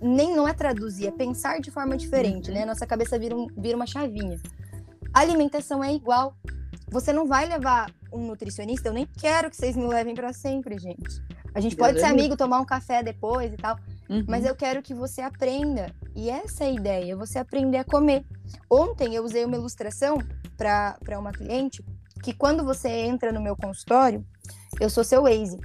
nem 0.00 0.36
não 0.36 0.46
é 0.46 0.52
traduzir, 0.52 1.08
é 1.08 1.10
pensar 1.10 1.60
de 1.60 1.72
forma 1.72 1.96
diferente, 1.96 2.50
uhum. 2.50 2.56
né? 2.56 2.64
Nossa 2.64 2.86
cabeça 2.86 3.18
vira, 3.18 3.34
um, 3.34 3.48
vira 3.56 3.74
uma 3.74 3.86
chavinha. 3.86 4.38
A 5.14 5.20
alimentação 5.20 5.82
é 5.82 5.94
igual. 5.94 6.36
Você 6.90 7.12
não 7.12 7.26
vai 7.26 7.46
levar 7.46 7.90
um 8.12 8.26
nutricionista, 8.26 8.88
eu 8.88 8.92
nem 8.92 9.06
quero 9.06 9.48
que 9.48 9.56
vocês 9.56 9.76
me 9.76 9.86
levem 9.86 10.14
para 10.14 10.32
sempre, 10.32 10.76
gente. 10.78 11.22
A 11.54 11.60
gente 11.60 11.76
pode 11.76 12.00
ser 12.00 12.06
amigo, 12.06 12.36
tomar 12.36 12.60
um 12.60 12.64
café 12.64 13.00
depois 13.00 13.52
e 13.52 13.56
tal, 13.56 13.78
uhum. 14.10 14.24
mas 14.26 14.44
eu 14.44 14.56
quero 14.56 14.82
que 14.82 14.92
você 14.92 15.20
aprenda. 15.20 15.94
E 16.14 16.28
essa 16.28 16.64
é 16.64 16.66
a 16.66 16.72
ideia, 16.72 17.16
você 17.16 17.38
aprender 17.38 17.78
a 17.78 17.84
comer. 17.84 18.24
Ontem 18.68 19.14
eu 19.14 19.24
usei 19.24 19.44
uma 19.44 19.56
ilustração 19.56 20.18
para 20.56 21.18
uma 21.18 21.30
cliente 21.30 21.84
que 22.22 22.32
quando 22.32 22.64
você 22.64 22.88
entra 22.88 23.30
no 23.30 23.40
meu 23.40 23.56
consultório, 23.56 24.24
eu 24.80 24.90
sou 24.90 25.04
seu 25.04 25.22
Waze. 25.22 25.60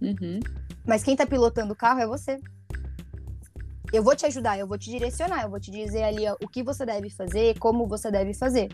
Uhum. 0.00 0.38
Mas 0.86 1.02
quem 1.02 1.14
está 1.14 1.26
pilotando 1.26 1.72
o 1.72 1.76
carro 1.76 2.00
é 2.00 2.06
você. 2.06 2.38
Eu 3.94 4.02
vou 4.02 4.16
te 4.16 4.26
ajudar, 4.26 4.58
eu 4.58 4.66
vou 4.66 4.76
te 4.76 4.90
direcionar, 4.90 5.44
eu 5.44 5.48
vou 5.48 5.60
te 5.60 5.70
dizer 5.70 6.02
ali 6.02 6.26
ó, 6.28 6.34
o 6.42 6.48
que 6.48 6.64
você 6.64 6.84
deve 6.84 7.08
fazer, 7.10 7.56
como 7.60 7.86
você 7.86 8.10
deve 8.10 8.34
fazer. 8.34 8.68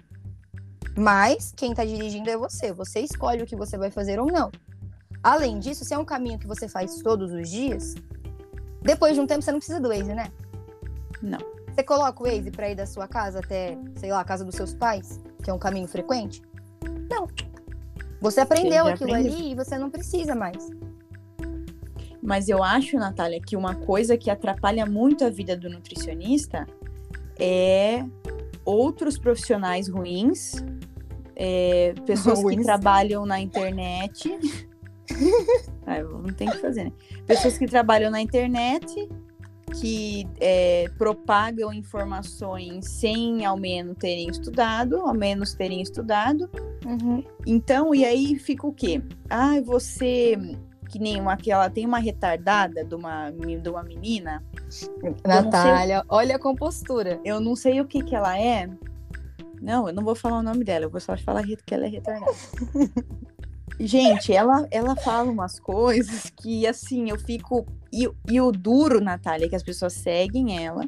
Mas 0.96 1.52
quem 1.54 1.72
está 1.72 1.85
dirigindo 1.85 2.30
é 2.30 2.38
você. 2.38 2.72
Você 2.72 3.00
escolhe 3.00 3.42
o 3.42 3.46
que 3.46 3.54
você 3.54 3.76
vai 3.76 3.90
fazer 3.90 4.18
ou 4.18 4.33
não. 4.33 4.50
Além 5.22 5.59
disso, 5.59 5.85
se 5.85 5.92
é 5.92 5.98
um 5.98 6.06
caminho 6.06 6.38
que 6.38 6.46
você 6.46 6.66
faz 6.66 7.02
todos 7.02 7.35
os 7.35 7.50
dias, 7.50 7.94
depois 8.80 9.12
de 9.12 9.20
um 9.20 9.26
tempo 9.26 9.42
você 9.42 9.52
não 9.52 9.59
precisa 9.59 9.78
do 9.78 9.90
Waze, 9.90 10.14
né? 10.14 10.33
Não. 11.20 11.38
Você 11.68 11.83
coloca 11.83 12.22
o 12.22 12.26
Waze 12.26 12.50
para 12.50 12.70
ir 12.70 12.74
da 12.74 12.87
sua 12.87 13.06
casa 13.06 13.40
até, 13.40 13.76
sei 13.96 14.11
lá, 14.11 14.20
a 14.20 14.24
casa 14.24 14.42
dos 14.42 14.54
seus 14.54 14.72
pais, 14.72 15.20
que 15.44 15.50
é 15.50 15.52
um 15.52 15.59
caminho 15.59 15.87
frequente? 15.87 16.40
Não. 17.11 17.28
Você 18.22 18.40
aprendeu 18.40 18.87
aquilo 18.87 19.11
aprendeu. 19.11 19.35
ali 19.35 19.52
e 19.52 19.54
você 19.54 19.76
não 19.76 19.90
precisa 19.90 20.35
mais. 20.35 20.70
Mas 22.22 22.48
eu 22.48 22.62
acho, 22.62 22.96
Natália, 22.96 23.40
que 23.40 23.56
uma 23.56 23.74
coisa 23.74 24.16
que 24.16 24.30
atrapalha 24.30 24.85
muito 24.85 25.24
a 25.24 25.30
vida 25.30 25.56
do 25.56 25.70
nutricionista 25.70 26.66
é 27.38 28.04
outros 28.64 29.18
profissionais 29.18 29.88
ruins, 29.88 30.56
é, 31.35 31.94
pessoas 32.06 32.42
ruins. 32.42 32.59
que 32.59 32.64
trabalham 32.64 33.24
na 33.24 33.40
internet. 33.40 34.38
ah, 35.87 36.02
não 36.02 36.33
tem 36.33 36.50
que 36.50 36.59
fazer, 36.59 36.85
né? 36.85 36.92
Pessoas 37.26 37.56
que 37.56 37.66
trabalham 37.66 38.11
na 38.11 38.20
internet 38.20 39.09
que 39.80 40.26
é, 40.40 40.90
propagam 40.98 41.72
informações 41.72 42.87
sem 42.87 43.44
ao 43.44 43.56
menos 43.56 43.96
terem 43.98 44.28
estudado, 44.28 44.96
ao 44.96 45.14
menos 45.14 45.54
terem 45.54 45.80
estudado. 45.80 46.50
Uhum. 46.85 47.22
Então, 47.46 47.94
e 47.94 48.04
aí 48.04 48.38
fica 48.38 48.66
o 48.66 48.72
quê? 48.72 49.02
Ah, 49.28 49.61
você 49.61 50.37
que 50.90 50.98
nem 50.98 51.20
uma 51.20 51.37
que 51.37 51.53
ela 51.53 51.70
tem 51.70 51.87
uma 51.87 51.98
retardada 51.98 52.85
de 52.85 52.94
uma, 52.94 53.31
de 53.31 53.68
uma 53.68 53.83
menina. 53.83 54.42
Natália, 55.24 56.05
olha 56.09 56.35
a 56.37 56.38
compostura. 56.38 57.20
Eu 57.24 57.40
não 57.40 57.55
sei 57.55 57.81
o 57.81 57.87
que 57.87 58.03
que 58.03 58.14
ela 58.14 58.38
é. 58.38 58.68
Não, 59.62 59.87
eu 59.88 59.94
não 59.94 60.03
vou 60.03 60.14
falar 60.14 60.38
o 60.38 60.42
nome 60.42 60.64
dela, 60.64 60.87
eu 60.87 60.90
vou 60.90 61.00
só 61.00 61.16
falar 61.16 61.44
que 61.44 61.74
ela 61.74 61.87
é 61.87 61.88
retardada. 61.88 62.33
Gente, 63.79 64.33
ela, 64.33 64.66
ela 64.70 64.96
fala 64.96 65.31
umas 65.31 65.59
coisas 65.59 66.31
que, 66.37 66.66
assim, 66.66 67.09
eu 67.09 67.18
fico. 67.18 67.64
E, 67.92 68.11
e 68.29 68.40
o 68.40 68.50
duro, 68.53 69.00
Natália, 69.00 69.46
é 69.46 69.48
que 69.48 69.57
as 69.57 69.62
pessoas 69.62 69.94
seguem 69.94 70.62
ela. 70.64 70.87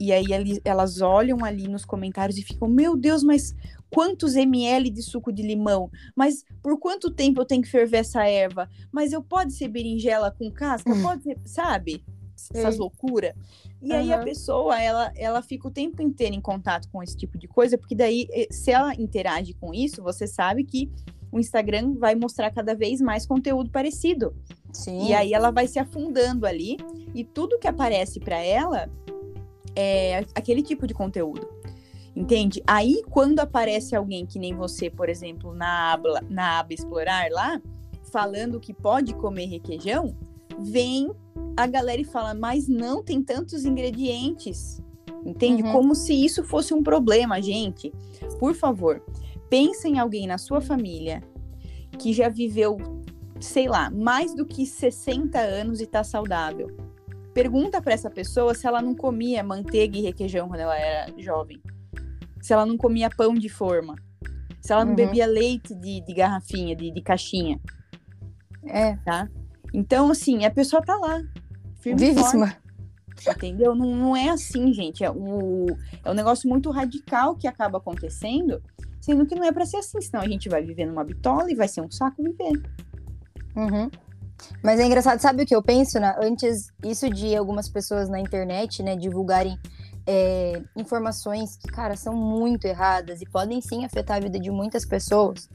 E 0.00 0.12
aí 0.12 0.26
elas 0.64 1.00
olham 1.00 1.44
ali 1.44 1.68
nos 1.68 1.84
comentários 1.84 2.38
e 2.38 2.42
ficam: 2.42 2.68
Meu 2.68 2.96
Deus, 2.96 3.22
mas 3.22 3.54
quantos 3.90 4.36
ml 4.36 4.90
de 4.90 5.02
suco 5.02 5.32
de 5.32 5.42
limão? 5.42 5.90
Mas 6.16 6.44
por 6.62 6.78
quanto 6.78 7.10
tempo 7.10 7.40
eu 7.40 7.46
tenho 7.46 7.62
que 7.62 7.70
ferver 7.70 7.98
essa 7.98 8.26
erva? 8.26 8.68
Mas 8.92 9.12
eu 9.12 9.22
pode 9.22 9.52
ser 9.54 9.68
berinjela 9.68 10.30
com 10.30 10.50
casca? 10.50 10.92
Hum. 10.92 11.02
Pode 11.02 11.22
ser, 11.22 11.38
sabe? 11.44 12.04
essas 12.52 12.78
loucuras. 12.78 13.32
E 13.80 13.92
aí 13.92 14.12
a 14.12 14.18
pessoa, 14.18 14.80
ela, 14.80 15.12
ela 15.16 15.42
fica 15.42 15.68
o 15.68 15.70
tempo 15.70 16.02
inteiro 16.02 16.34
em 16.34 16.40
contato 16.40 16.88
com 16.90 17.02
esse 17.02 17.16
tipo 17.16 17.38
de 17.38 17.46
coisa, 17.46 17.78
porque 17.78 17.94
daí, 17.94 18.26
se 18.50 18.70
ela 18.70 18.94
interage 18.94 19.54
com 19.54 19.72
isso, 19.72 20.02
você 20.02 20.26
sabe 20.26 20.64
que 20.64 20.90
o 21.30 21.38
Instagram 21.38 21.94
vai 21.94 22.14
mostrar 22.14 22.50
cada 22.50 22.74
vez 22.74 23.00
mais 23.00 23.26
conteúdo 23.26 23.70
parecido. 23.70 24.34
Sim. 24.72 25.08
E 25.08 25.14
aí 25.14 25.32
ela 25.32 25.50
vai 25.50 25.66
se 25.66 25.78
afundando 25.78 26.46
ali, 26.46 26.76
e 27.14 27.24
tudo 27.24 27.58
que 27.58 27.68
aparece 27.68 28.18
para 28.18 28.38
ela 28.38 28.90
é 29.76 30.24
aquele 30.34 30.62
tipo 30.62 30.86
de 30.86 30.94
conteúdo. 30.94 31.48
Entende? 32.16 32.62
Aí, 32.66 33.02
quando 33.10 33.40
aparece 33.40 33.96
alguém 33.96 34.24
que 34.24 34.38
nem 34.38 34.54
você, 34.54 34.88
por 34.88 35.08
exemplo, 35.08 35.52
na 35.52 35.92
aba, 35.92 36.20
na 36.28 36.60
aba 36.60 36.72
explorar 36.72 37.28
lá, 37.30 37.60
falando 38.12 38.60
que 38.60 38.72
pode 38.72 39.14
comer 39.14 39.46
requeijão, 39.46 40.16
vem 40.60 41.10
a 41.56 41.66
galera 41.66 42.00
e 42.00 42.04
fala, 42.04 42.32
mas 42.32 42.68
não 42.68 43.02
tem 43.02 43.20
tantos 43.22 43.64
ingredientes. 43.64 44.80
Entende? 45.24 45.62
Uhum. 45.62 45.72
Como 45.72 45.94
se 45.94 46.14
isso 46.14 46.44
fosse 46.44 46.72
um 46.74 46.82
problema, 46.82 47.40
gente. 47.40 47.92
Por 48.38 48.54
favor, 48.54 49.02
pense 49.48 49.88
em 49.88 49.98
alguém 49.98 50.26
na 50.26 50.38
sua 50.38 50.60
família 50.60 51.22
que 51.98 52.12
já 52.12 52.28
viveu, 52.28 52.76
sei 53.40 53.66
lá, 53.66 53.90
mais 53.90 54.34
do 54.34 54.44
que 54.44 54.66
60 54.66 55.38
anos 55.38 55.80
e 55.80 55.86
tá 55.86 56.04
saudável. 56.04 56.68
Pergunta 57.34 57.82
para 57.82 57.92
essa 57.92 58.08
pessoa 58.08 58.54
se 58.54 58.66
ela 58.66 58.80
não 58.80 58.94
comia 58.94 59.42
manteiga 59.42 59.98
e 59.98 60.02
requeijão 60.02 60.48
quando 60.48 60.60
ela 60.60 60.78
era 60.78 61.12
jovem. 61.20 61.60
Se 62.40 62.52
ela 62.52 62.64
não 62.64 62.76
comia 62.76 63.10
pão 63.10 63.34
de 63.34 63.48
forma. 63.48 63.96
Se 64.60 64.72
ela 64.72 64.84
não 64.84 64.92
Uhum. 64.92 64.96
bebia 64.96 65.26
leite 65.26 65.74
de, 65.74 66.00
de 66.02 66.14
garrafinha, 66.14 66.74
de, 66.76 66.90
de 66.90 67.02
caixinha, 67.02 67.60
É, 68.66 68.96
tá? 69.04 69.28
Então, 69.74 70.10
assim, 70.10 70.44
a 70.44 70.50
pessoa 70.50 70.80
tá 70.80 70.96
lá. 70.96 71.20
Firme 71.80 71.98
vivíssima. 72.00 72.56
Entendeu? 73.28 73.74
Não, 73.74 73.94
não 73.94 74.16
é 74.16 74.28
assim, 74.30 74.72
gente. 74.72 75.02
É, 75.04 75.10
o, 75.10 75.66
é 76.04 76.10
um 76.10 76.14
negócio 76.14 76.48
muito 76.48 76.70
radical 76.70 77.34
que 77.36 77.46
acaba 77.46 77.78
acontecendo, 77.78 78.62
sendo 79.00 79.26
que 79.26 79.34
não 79.34 79.44
é 79.44 79.52
para 79.52 79.66
ser 79.66 79.78
assim, 79.78 80.00
senão 80.00 80.22
a 80.22 80.28
gente 80.28 80.48
vai 80.48 80.62
viver 80.62 80.86
numa 80.86 81.04
bitola 81.04 81.50
e 81.50 81.54
vai 81.54 81.68
ser 81.68 81.80
um 81.82 81.90
saco 81.90 82.22
viver. 82.22 82.62
Uhum. 83.56 83.90
Mas 84.62 84.80
é 84.80 84.84
engraçado, 84.84 85.20
sabe 85.20 85.42
o 85.42 85.46
que 85.46 85.54
eu 85.54 85.62
penso? 85.62 85.98
Né? 85.98 86.14
Antes, 86.20 86.68
isso 86.84 87.08
de 87.10 87.34
algumas 87.36 87.68
pessoas 87.68 88.08
na 88.08 88.20
internet, 88.20 88.82
né, 88.82 88.96
divulgarem 88.96 89.58
é, 90.06 90.62
informações 90.76 91.56
que, 91.56 91.68
cara, 91.68 91.96
são 91.96 92.14
muito 92.14 92.66
erradas 92.66 93.22
e 93.22 93.26
podem 93.26 93.60
sim 93.60 93.84
afetar 93.84 94.16
a 94.18 94.20
vida 94.20 94.38
de 94.38 94.50
muitas 94.50 94.84
pessoas. 94.84 95.48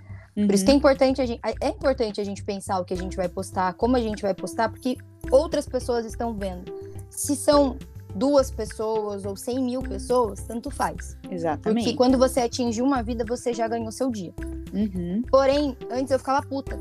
Por 0.45 0.53
isso 0.53 0.63
que 0.63 0.71
é 0.71 0.73
importante 0.73 1.21
a 1.21 1.25
gente, 1.25 1.41
é 1.43 1.67
importante 1.67 2.21
a 2.21 2.23
gente 2.23 2.43
pensar 2.43 2.79
o 2.79 2.85
que 2.85 2.93
a 2.93 2.97
gente 2.97 3.17
vai 3.17 3.27
postar, 3.27 3.73
como 3.73 3.97
a 3.97 3.99
gente 3.99 4.21
vai 4.21 4.33
postar, 4.33 4.69
porque 4.69 4.97
outras 5.31 5.67
pessoas 5.67 6.05
estão 6.05 6.33
vendo. 6.33 6.71
Se 7.09 7.35
são 7.35 7.77
duas 8.15 8.49
pessoas 8.49 9.25
ou 9.25 9.35
cem 9.35 9.61
mil 9.61 9.81
pessoas, 9.81 10.41
tanto 10.43 10.71
faz. 10.71 11.17
Exatamente. 11.29 11.83
Porque 11.83 11.97
quando 11.97 12.17
você 12.17 12.41
atinge 12.41 12.81
uma 12.81 13.03
vida, 13.03 13.25
você 13.27 13.53
já 13.53 13.67
ganhou 13.67 13.91
seu 13.91 14.09
dia. 14.09 14.33
Uhum. 14.73 15.23
Porém, 15.29 15.75
antes 15.91 16.11
eu 16.11 16.19
ficava 16.19 16.45
puta. 16.45 16.79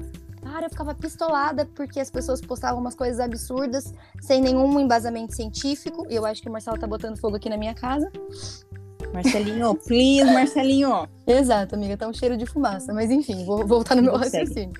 Cara, 0.51 0.65
eu 0.65 0.71
ficava 0.71 0.95
pistolada 0.95 1.67
porque 1.75 2.01
as 2.01 2.11
pessoas 2.11 2.41
postavam 2.41 2.81
umas 2.81 2.95
coisas 2.95 3.21
absurdas, 3.21 3.93
sem 4.23 4.41
nenhum 4.41 4.81
embasamento 4.81 5.35
científico. 5.37 6.07
E 6.09 6.15
eu 6.15 6.25
acho 6.25 6.41
que 6.41 6.49
o 6.49 6.53
Marcelo 6.53 6.79
tá 6.79 6.87
botando 6.87 7.19
fogo 7.19 7.37
aqui 7.37 7.51
na 7.51 7.57
minha 7.59 7.75
casa. 7.75 8.11
Marcelinho, 9.13 9.75
please, 9.75 10.25
Marcelinho. 10.25 11.07
Exato, 11.27 11.75
amiga, 11.75 11.97
tá 11.97 12.09
um 12.09 12.15
cheiro 12.15 12.37
de 12.37 12.47
fumaça. 12.47 12.95
Mas 12.95 13.11
enfim, 13.11 13.45
vou 13.45 13.67
voltar 13.67 13.95
no 13.95 14.03
meu 14.03 14.17
raciocínio. 14.17 14.73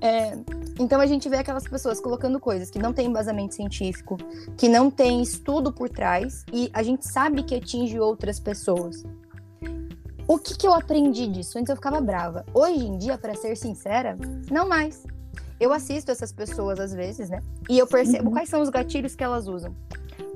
É, 0.00 0.38
então 0.78 1.00
a 1.00 1.06
gente 1.06 1.28
vê 1.28 1.38
aquelas 1.38 1.66
pessoas 1.66 2.00
colocando 2.00 2.38
coisas 2.38 2.70
que 2.70 2.78
não 2.78 2.92
tem 2.92 3.06
embasamento 3.06 3.54
científico, 3.54 4.16
que 4.56 4.68
não 4.68 4.90
tem 4.90 5.20
estudo 5.20 5.72
por 5.72 5.88
trás, 5.88 6.44
e 6.52 6.70
a 6.72 6.82
gente 6.82 7.06
sabe 7.06 7.42
que 7.42 7.54
atinge 7.54 7.98
outras 7.98 8.38
pessoas. 8.38 9.04
O 10.30 10.38
que, 10.38 10.56
que 10.56 10.64
eu 10.64 10.72
aprendi 10.72 11.26
disso? 11.26 11.58
Antes 11.58 11.70
eu 11.70 11.74
ficava 11.74 12.00
brava. 12.00 12.46
Hoje 12.54 12.86
em 12.86 12.96
dia, 12.96 13.18
pra 13.18 13.34
ser 13.34 13.56
sincera, 13.56 14.16
não 14.48 14.68
mais. 14.68 15.04
Eu 15.58 15.72
assisto 15.72 16.12
essas 16.12 16.32
pessoas 16.32 16.78
às 16.78 16.94
vezes, 16.94 17.28
né? 17.28 17.42
E 17.68 17.76
eu 17.76 17.84
percebo 17.84 18.26
Uhum. 18.28 18.34
quais 18.34 18.48
são 18.48 18.62
os 18.62 18.68
gatilhos 18.68 19.16
que 19.16 19.24
elas 19.24 19.48
usam. 19.48 19.74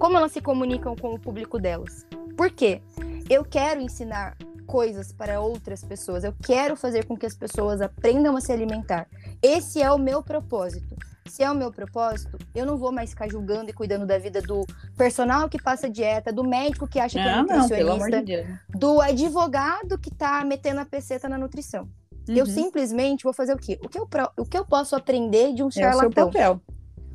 Como 0.00 0.16
elas 0.16 0.32
se 0.32 0.40
comunicam 0.40 0.96
com 0.96 1.14
o 1.14 1.20
público 1.20 1.60
delas. 1.60 2.04
Por 2.36 2.50
quê? 2.50 2.82
Eu 3.30 3.44
quero 3.44 3.80
ensinar 3.80 4.36
coisas 4.66 5.12
para 5.12 5.40
outras 5.40 5.84
pessoas. 5.84 6.24
Eu 6.24 6.34
quero 6.42 6.74
fazer 6.74 7.04
com 7.04 7.16
que 7.16 7.26
as 7.26 7.36
pessoas 7.36 7.80
aprendam 7.80 8.36
a 8.36 8.40
se 8.40 8.50
alimentar. 8.50 9.06
Esse 9.40 9.80
é 9.80 9.92
o 9.92 9.96
meu 9.96 10.24
propósito. 10.24 10.96
Se 11.26 11.42
é 11.42 11.50
o 11.50 11.54
meu 11.54 11.72
propósito, 11.72 12.38
eu 12.54 12.66
não 12.66 12.76
vou 12.76 12.92
mais 12.92 13.10
ficar 13.10 13.28
julgando 13.28 13.70
e 13.70 13.72
cuidando 13.72 14.06
da 14.06 14.18
vida 14.18 14.42
do 14.42 14.66
personal 14.96 15.48
que 15.48 15.60
passa 15.60 15.88
dieta, 15.88 16.32
do 16.32 16.44
médico 16.44 16.86
que 16.86 17.00
acha 17.00 17.14
que 17.14 17.26
é 17.28 17.32
Não, 17.32 17.46
não, 17.46 17.54
amor 17.54 17.70
nutricionista, 17.70 18.20
de 18.20 18.26
Deus. 18.26 18.46
do 18.74 19.00
advogado 19.00 19.98
que 19.98 20.10
tá 20.10 20.44
metendo 20.44 20.80
a 20.80 20.84
peceta 20.84 21.28
na 21.28 21.38
nutrição. 21.38 21.88
Eu 22.28 22.44
Uhum. 22.44 22.52
simplesmente 22.52 23.24
vou 23.24 23.32
fazer 23.32 23.54
o 23.54 23.58
quê? 23.58 23.78
O 23.82 23.88
que 23.88 23.98
eu, 23.98 24.06
o 24.38 24.44
que 24.44 24.56
eu 24.56 24.64
posso 24.66 24.94
aprender 24.94 25.54
de 25.54 25.62
um 25.62 25.66
É 25.66 25.68
o 25.68 25.72
seu 25.72 25.80
charlatão? 25.80 26.26
papel. 26.26 26.60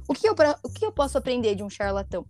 O 0.08 0.14
que, 0.14 0.28
eu, 0.28 0.34
o 0.64 0.70
que 0.70 0.86
eu 0.86 0.92
posso 0.92 1.18
aprender 1.18 1.54
de 1.56 1.64
um 1.64 1.70
charlatão? 1.70 2.26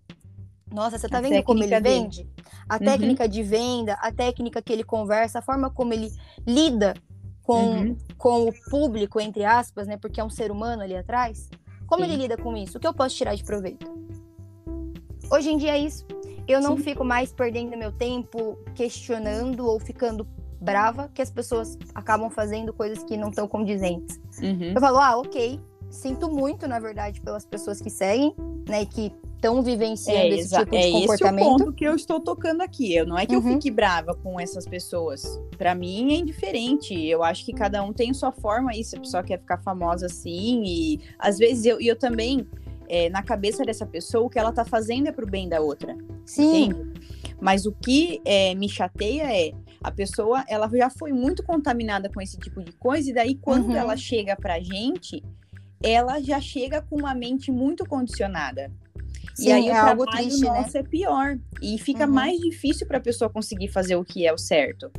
Nossa, 0.71 0.97
você 0.97 1.07
tá 1.07 1.17
A 1.17 1.21
vendo 1.21 1.41
como 1.43 1.63
ele 1.63 1.79
dele. 1.79 1.99
vende? 2.01 2.27
A 2.67 2.73
Uhum. 2.75 2.79
técnica 2.85 3.27
de 3.27 3.41
venda, 3.41 3.93
a 3.93 4.11
técnica 4.11 4.61
que 4.61 4.71
ele 4.71 4.83
conversa, 4.83 5.39
a 5.39 5.41
forma 5.41 5.69
como 5.69 5.93
ele 5.93 6.11
lida 6.45 6.93
com, 7.41 7.55
Uhum. 7.79 7.97
com 8.17 8.47
o 8.49 8.53
público, 8.69 9.19
entre 9.19 9.43
aspas, 9.45 9.87
né? 9.87 9.97
Porque 9.97 10.19
é 10.19 10.23
um 10.23 10.29
ser 10.29 10.51
humano 10.51 10.83
ali 10.83 10.95
atrás. 10.95 11.49
Como 11.89 12.05
Sim. 12.05 12.11
ele 12.11 12.21
lida 12.21 12.37
com 12.37 12.55
isso? 12.55 12.77
O 12.77 12.79
que 12.79 12.85
eu 12.85 12.93
posso 12.93 13.15
tirar 13.15 13.33
de 13.33 13.43
proveito? 13.43 13.91
Hoje 15.31 15.49
em 15.49 15.57
dia 15.57 15.71
é 15.71 15.79
isso. 15.79 16.05
Eu 16.47 16.61
não 16.61 16.77
Sim. 16.77 16.83
fico 16.83 17.03
mais 17.03 17.33
perdendo 17.33 17.75
meu 17.75 17.91
tempo 17.91 18.57
questionando 18.75 19.65
ou 19.65 19.79
ficando 19.79 20.25
brava 20.61 21.09
que 21.13 21.21
as 21.21 21.31
pessoas 21.31 21.77
acabam 21.95 22.29
fazendo 22.29 22.71
coisas 22.71 23.03
que 23.03 23.17
não 23.17 23.29
estão 23.29 23.47
condizentes. 23.47 24.19
Uhum. 24.39 24.73
Eu 24.75 24.79
falo, 24.79 24.99
ah, 24.99 25.17
ok. 25.17 25.59
Sinto 25.89 26.29
muito, 26.29 26.67
na 26.67 26.79
verdade, 26.79 27.19
pelas 27.21 27.43
pessoas 27.43 27.81
que 27.81 27.89
seguem, 27.89 28.35
né? 28.67 28.85
Que 28.85 29.11
estão 29.39 29.63
vivenciando 29.63 30.19
É, 30.19 30.27
esse 30.39 30.49
tipo 30.57 30.75
é 30.75 30.79
de 30.79 30.85
esse 30.87 30.89
o 30.97 30.99
comportamento. 31.01 31.45
ponto 31.45 31.71
que 31.73 31.85
eu 31.85 31.95
estou 31.95 32.19
tocando 32.19 32.61
aqui. 32.61 32.93
Eu, 32.93 33.07
não 33.07 33.17
é 33.17 33.25
que 33.25 33.33
eu 33.33 33.39
Uhum. 33.39 33.53
fique 33.53 33.71
brava 33.71 34.13
com 34.13 34.37
essas 34.37 34.65
pessoas. 34.67 35.39
Pra 35.57 35.73
mim 35.73 36.13
é 36.13 36.17
indiferente. 36.17 36.93
Eu 36.93 37.23
acho 37.23 37.45
que 37.45 37.53
cada 37.53 37.81
um 37.81 37.93
tem 37.93 38.13
sua 38.13 38.31
forma 38.33 38.71
aí. 38.71 38.83
Se 38.83 38.97
a 38.97 38.99
pessoa 38.99 39.23
quer 39.23 39.39
ficar 39.39 39.57
famosa 39.59 40.07
assim. 40.07 40.63
E 40.65 40.99
às 41.17 41.37
vezes 41.37 41.65
eu, 41.65 41.79
e 41.79 41.87
eu 41.87 41.95
também, 41.95 42.45
é, 42.89 43.09
na 43.09 43.23
cabeça 43.23 43.63
dessa 43.63 43.85
pessoa, 43.85 44.25
o 44.25 44.29
que 44.29 44.37
ela 44.37 44.51
tá 44.51 44.65
fazendo 44.65 45.07
é 45.07 45.11
pro 45.11 45.25
bem 45.25 45.47
da 45.47 45.61
outra. 45.61 45.95
Sim, 46.25 46.65
Entende? 46.65 46.99
Mas 47.39 47.65
o 47.65 47.71
que 47.71 48.21
é, 48.25 48.53
me 48.55 48.67
chateia 48.67 49.23
é 49.33 49.53
a 49.81 49.89
pessoa, 49.89 50.43
ela 50.49 50.69
já 50.75 50.89
foi 50.89 51.13
muito 51.13 51.41
contaminada 51.43 52.09
com 52.13 52.21
esse 52.21 52.37
tipo 52.37 52.61
de 52.61 52.73
coisa, 52.73 53.09
e 53.09 53.13
daí 53.13 53.35
quando 53.35 53.67
Uhum. 53.67 53.75
ela 53.77 53.95
chega 53.95 54.35
pra 54.35 54.59
gente, 54.59 55.23
ela 55.81 56.19
já 56.19 56.41
chega 56.41 56.81
com 56.81 56.97
uma 56.97 57.15
mente 57.15 57.49
muito 57.49 57.85
condicionada. 57.85 58.69
Sim, 59.35 59.47
e 59.49 59.51
aí 59.51 59.67
é 59.67 59.73
o 59.73 59.75
algo 59.87 60.03
trabalho 60.03 60.27
triste, 60.27 60.41
né? 60.45 60.49
nosso 60.61 60.77
é 60.77 60.83
pior. 60.83 61.37
E 61.61 61.77
fica 61.77 62.05
Uhum. 62.05 62.13
mais 62.13 62.39
difícil 62.39 62.87
pra 62.87 62.99
pessoa 62.99 63.29
conseguir 63.29 63.67
fazer 63.69 63.95
o 63.95 64.03
que 64.03 64.25
é 64.25 64.33
o 64.33 64.37
certo. 64.37 64.91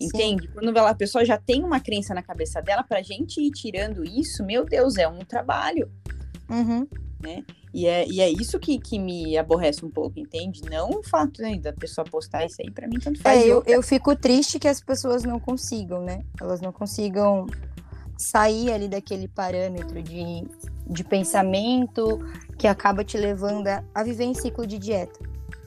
Sim. 0.00 0.06
Entende? 0.06 0.48
Quando 0.48 0.76
ela- 0.76 0.90
a 0.90 0.94
pessoa 0.94 1.24
já 1.24 1.38
tem 1.38 1.62
uma 1.62 1.80
crença 1.80 2.12
na 2.14 2.22
cabeça 2.22 2.60
dela, 2.60 2.82
pra 2.82 3.00
gente 3.02 3.40
ir 3.40 3.50
tirando 3.52 4.04
isso, 4.04 4.44
meu 4.44 4.64
Deus, 4.64 4.96
é 4.96 5.06
um 5.08 5.20
trabalho. 5.20 5.90
Uhum. 6.50 6.86
E 7.72 7.86
é, 7.86 8.06
e 8.06 8.20
é 8.20 8.28
isso 8.28 8.58
que, 8.58 8.78
que 8.78 8.98
me 8.98 9.36
aborrece 9.38 9.84
um 9.84 9.90
pouco, 9.90 10.18
entende? 10.20 10.60
Não 10.70 10.90
o 10.90 11.02
fato 11.02 11.40
né, 11.40 11.56
da 11.58 11.72
pessoa 11.72 12.04
postar 12.04 12.44
isso 12.44 12.56
aí, 12.60 12.70
pra 12.70 12.86
mim 12.86 12.98
tanto 12.98 13.18
faz. 13.20 13.42
É, 13.42 13.46
eu, 13.48 13.62
eu 13.66 13.82
fico 13.82 14.14
triste 14.14 14.58
que 14.58 14.68
as 14.68 14.80
pessoas 14.80 15.24
não 15.24 15.40
consigam, 15.40 16.02
né? 16.02 16.20
Elas 16.40 16.60
não 16.60 16.70
consigam 16.70 17.46
sair 18.18 18.70
ali 18.72 18.88
daquele 18.88 19.26
parâmetro 19.26 20.02
de, 20.02 20.44
de 20.86 21.02
pensamento 21.02 22.18
que 22.58 22.66
acaba 22.66 23.04
te 23.04 23.16
levando 23.16 23.68
a, 23.68 24.02
viver 24.02 24.24
em 24.24 24.34
ciclo 24.34 24.66
de 24.66 24.78
dieta. 24.78 25.18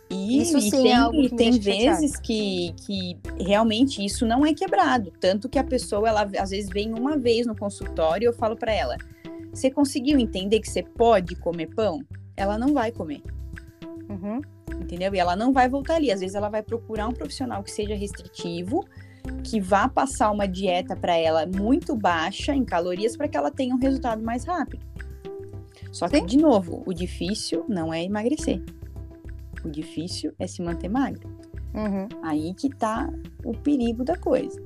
E, 0.09 0.41
isso 0.41 0.57
e 0.57 0.61
sim 0.61 0.79
é 0.79 0.83
tem, 0.83 0.93
algo 0.95 1.19
e 1.19 1.29
que 1.29 1.35
tem 1.35 1.59
vezes 1.59 2.17
que, 2.17 2.73
que 2.85 3.17
realmente 3.39 4.03
isso 4.03 4.25
não 4.25 4.45
é 4.45 4.53
quebrado. 4.53 5.11
Tanto 5.19 5.49
que 5.49 5.59
a 5.59 5.63
pessoa, 5.63 6.07
ela 6.07 6.29
às 6.39 6.49
vezes 6.49 6.69
vem 6.69 6.93
uma 6.93 7.17
vez 7.17 7.45
no 7.45 7.55
consultório 7.55 8.25
e 8.25 8.27
eu 8.27 8.33
falo 8.33 8.55
pra 8.55 8.71
ela: 8.71 8.95
você 9.53 9.69
conseguiu 9.69 10.17
entender 10.17 10.59
que 10.59 10.69
você 10.69 10.81
pode 10.83 11.35
comer 11.35 11.67
pão? 11.75 11.99
Ela 12.37 12.57
não 12.57 12.73
vai 12.73 12.91
comer. 12.91 13.21
Uhum. 14.09 14.39
entendeu? 14.79 15.13
E 15.13 15.19
ela 15.19 15.35
não 15.35 15.51
vai 15.51 15.67
voltar 15.67 15.95
ali. 15.95 16.11
Às 16.11 16.21
vezes 16.21 16.35
ela 16.35 16.47
vai 16.47 16.63
procurar 16.63 17.07
um 17.07 17.13
profissional 17.13 17.61
que 17.61 17.71
seja 17.71 17.93
restritivo, 17.93 18.85
que 19.43 19.59
vá 19.59 19.89
passar 19.89 20.31
uma 20.31 20.47
dieta 20.47 20.95
para 20.95 21.15
ela 21.17 21.45
muito 21.45 21.95
baixa 21.95 22.55
em 22.55 22.63
calorias 22.63 23.17
para 23.17 23.27
que 23.27 23.35
ela 23.35 23.51
tenha 23.51 23.75
um 23.75 23.79
resultado 23.79 24.23
mais 24.23 24.45
rápido. 24.45 24.86
Só 25.97 26.07
que, 26.07 26.19
Sim. 26.19 26.25
de 26.27 26.37
novo, 26.37 26.83
o 26.85 26.93
difícil 26.93 27.65
não 27.67 27.91
é 27.91 28.03
emagrecer. 28.03 28.61
O 29.65 29.69
difícil 29.69 30.31
é 30.37 30.45
se 30.45 30.61
manter 30.61 30.89
magro. 30.89 31.27
Uhum. 31.73 32.07
Aí 32.21 32.53
que 32.53 32.69
tá 32.69 33.11
o 33.43 33.51
perigo 33.51 34.03
da 34.03 34.15
coisa. 34.15 34.61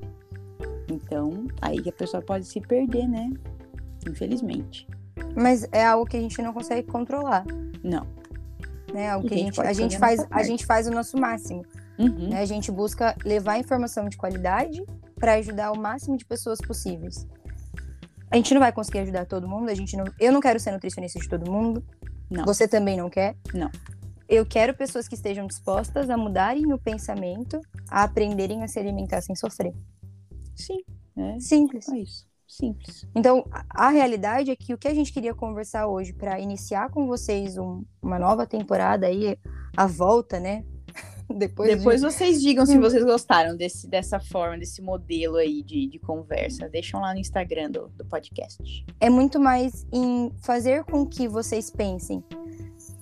Então, 0.90 1.46
aí 1.62 1.80
que 1.80 1.88
a 1.88 1.92
pessoa 1.92 2.22
pode 2.22 2.44
se 2.44 2.60
perder, 2.60 3.08
né? 3.08 3.30
Infelizmente. 4.06 4.86
Mas 5.34 5.66
é 5.72 5.82
algo 5.82 6.04
que 6.04 6.18
a 6.18 6.20
gente 6.20 6.40
não 6.42 6.52
consegue 6.52 6.86
controlar. 6.86 7.46
Não. 7.82 8.06
né? 8.92 9.16
O 9.16 9.24
E 9.24 9.28
que 9.28 9.34
a 9.34 9.38
gente 9.38 9.60
a 9.62 9.72
gente 9.72 9.98
faz, 9.98 10.26
a 10.30 10.42
gente 10.42 10.66
faz 10.66 10.86
o 10.86 10.90
nosso 10.90 11.16
máximo. 11.16 11.64
Uhum. 11.98 12.28
né? 12.28 12.40
A 12.40 12.44
gente 12.44 12.70
busca 12.70 13.16
levar 13.24 13.58
informação 13.58 14.06
de 14.06 14.18
qualidade 14.18 14.84
para 15.16 15.32
ajudar 15.34 15.72
o 15.72 15.78
máximo 15.78 16.14
de 16.14 16.26
pessoas 16.26 16.60
possíveis. 16.60 17.26
A 18.32 18.36
gente 18.36 18.54
não 18.54 18.60
vai 18.60 18.72
conseguir 18.72 19.00
ajudar 19.00 19.26
todo 19.26 19.46
mundo, 19.46 19.68
a 19.68 19.74
gente 19.74 19.94
não, 19.96 20.04
eu 20.18 20.32
não 20.32 20.40
quero 20.40 20.58
ser 20.58 20.72
nutricionista 20.72 21.18
de 21.20 21.28
todo 21.28 21.50
mundo. 21.50 21.84
Não. 22.30 22.44
Você 22.46 22.66
também 22.66 22.96
não 22.96 23.10
quer? 23.10 23.36
Não. 23.52 23.70
Eu 24.26 24.46
quero 24.46 24.74
pessoas 24.74 25.06
que 25.06 25.14
estejam 25.14 25.46
dispostas 25.46 26.08
a 26.08 26.16
mudarem 26.16 26.72
o 26.72 26.78
pensamento, 26.78 27.60
a 27.90 28.04
aprenderem 28.04 28.62
a 28.62 28.68
se 28.68 28.78
alimentar 28.78 29.20
sem 29.20 29.36
sofrer. 29.36 29.74
Sim, 30.56 30.78
é 31.16 31.38
Simples. 31.38 31.84
só 31.84 31.94
isso. 31.94 32.26
Simples. 32.48 33.06
Então, 33.14 33.44
a, 33.50 33.88
a 33.88 33.90
realidade 33.90 34.50
é 34.50 34.56
que 34.56 34.72
o 34.72 34.78
que 34.78 34.88
a 34.88 34.94
gente 34.94 35.12
queria 35.12 35.34
conversar 35.34 35.86
hoje 35.86 36.12
para 36.14 36.40
iniciar 36.40 36.90
com 36.90 37.06
vocês 37.06 37.58
um- 37.58 37.82
uma 38.00 38.18
nova 38.18 38.46
temporada 38.46 39.06
aí, 39.06 39.38
a 39.76 39.86
volta, 39.86 40.38
né? 40.40 40.64
Depois, 41.34 41.70
de- 41.70 41.76
Depois 41.76 42.02
vocês 42.02 42.40
digam 42.40 42.64
se 42.66 42.76
vocês 42.78 43.04
gostaram 43.04 43.56
desse, 43.56 43.86
dessa 43.86 44.20
forma, 44.20 44.58
desse 44.58 44.80
modelo 44.82 45.36
aí 45.36 45.62
de, 45.62 45.86
de 45.86 45.98
conversa. 45.98 46.68
Deixam 46.68 47.00
lá 47.00 47.12
no 47.12 47.20
Instagram 47.20 47.70
do, 47.70 47.88
do 47.96 48.04
podcast. 48.04 48.84
é 49.00 49.10
muito 49.10 49.38
mais 49.40 49.86
em 49.92 50.30
fazer 50.42 50.84
com 50.84 51.06
que 51.06 51.28
vocês 51.28 51.70
pensem. 51.70 52.22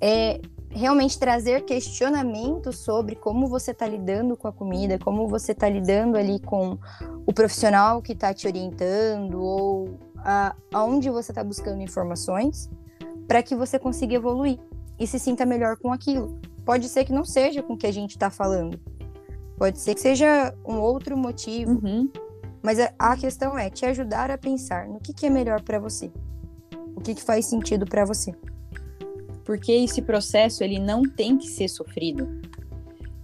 É 0.00 0.40
realmente 0.70 1.18
trazer 1.18 1.64
questionamentos 1.64 2.78
sobre 2.78 3.16
como 3.16 3.48
você 3.48 3.72
está 3.72 3.86
lidando 3.86 4.36
com 4.36 4.46
a 4.46 4.52
comida, 4.52 4.98
como 4.98 5.26
você 5.26 5.52
está 5.52 5.68
lidando 5.68 6.16
ali 6.16 6.38
com 6.38 6.78
o 7.26 7.32
profissional 7.32 8.00
que 8.00 8.12
está 8.12 8.32
te 8.32 8.46
orientando, 8.46 9.42
ou 9.42 9.98
a, 10.18 10.54
aonde 10.72 11.10
você 11.10 11.32
está 11.32 11.42
buscando 11.42 11.82
informações, 11.82 12.70
para 13.26 13.42
que 13.42 13.54
você 13.54 13.78
consiga 13.78 14.14
evoluir 14.14 14.58
e 14.98 15.06
se 15.06 15.18
sinta 15.18 15.44
melhor 15.44 15.76
com 15.76 15.92
aquilo. 15.92 16.38
Pode 16.70 16.88
ser 16.88 17.04
que 17.04 17.12
não 17.12 17.24
seja 17.24 17.64
com 17.64 17.72
o 17.72 17.76
que 17.76 17.84
a 17.88 17.92
gente 17.92 18.12
está 18.12 18.30
falando. 18.30 18.78
Pode 19.58 19.80
ser 19.80 19.92
que 19.92 20.00
seja 20.00 20.54
um 20.64 20.78
outro 20.78 21.16
motivo, 21.16 21.72
Uhum. 21.84 22.08
mas 22.62 22.78
a, 22.78 22.92
a 22.96 23.16
questão 23.16 23.58
é 23.58 23.68
te 23.68 23.84
ajudar 23.86 24.30
a 24.30 24.38
pensar 24.38 24.86
no 24.86 25.00
que, 25.00 25.12
que 25.12 25.26
é 25.26 25.30
melhor 25.30 25.62
para 25.62 25.80
você. 25.80 26.12
O 26.94 27.00
que, 27.00 27.16
que 27.16 27.24
faz 27.24 27.46
sentido 27.46 27.84
para 27.84 28.04
você. 28.04 28.32
Porque 29.44 29.72
esse 29.72 30.00
processo, 30.00 30.62
ele 30.62 30.78
não 30.78 31.02
tem 31.02 31.36
que 31.36 31.48
ser 31.48 31.66
sofrido. 31.66 32.40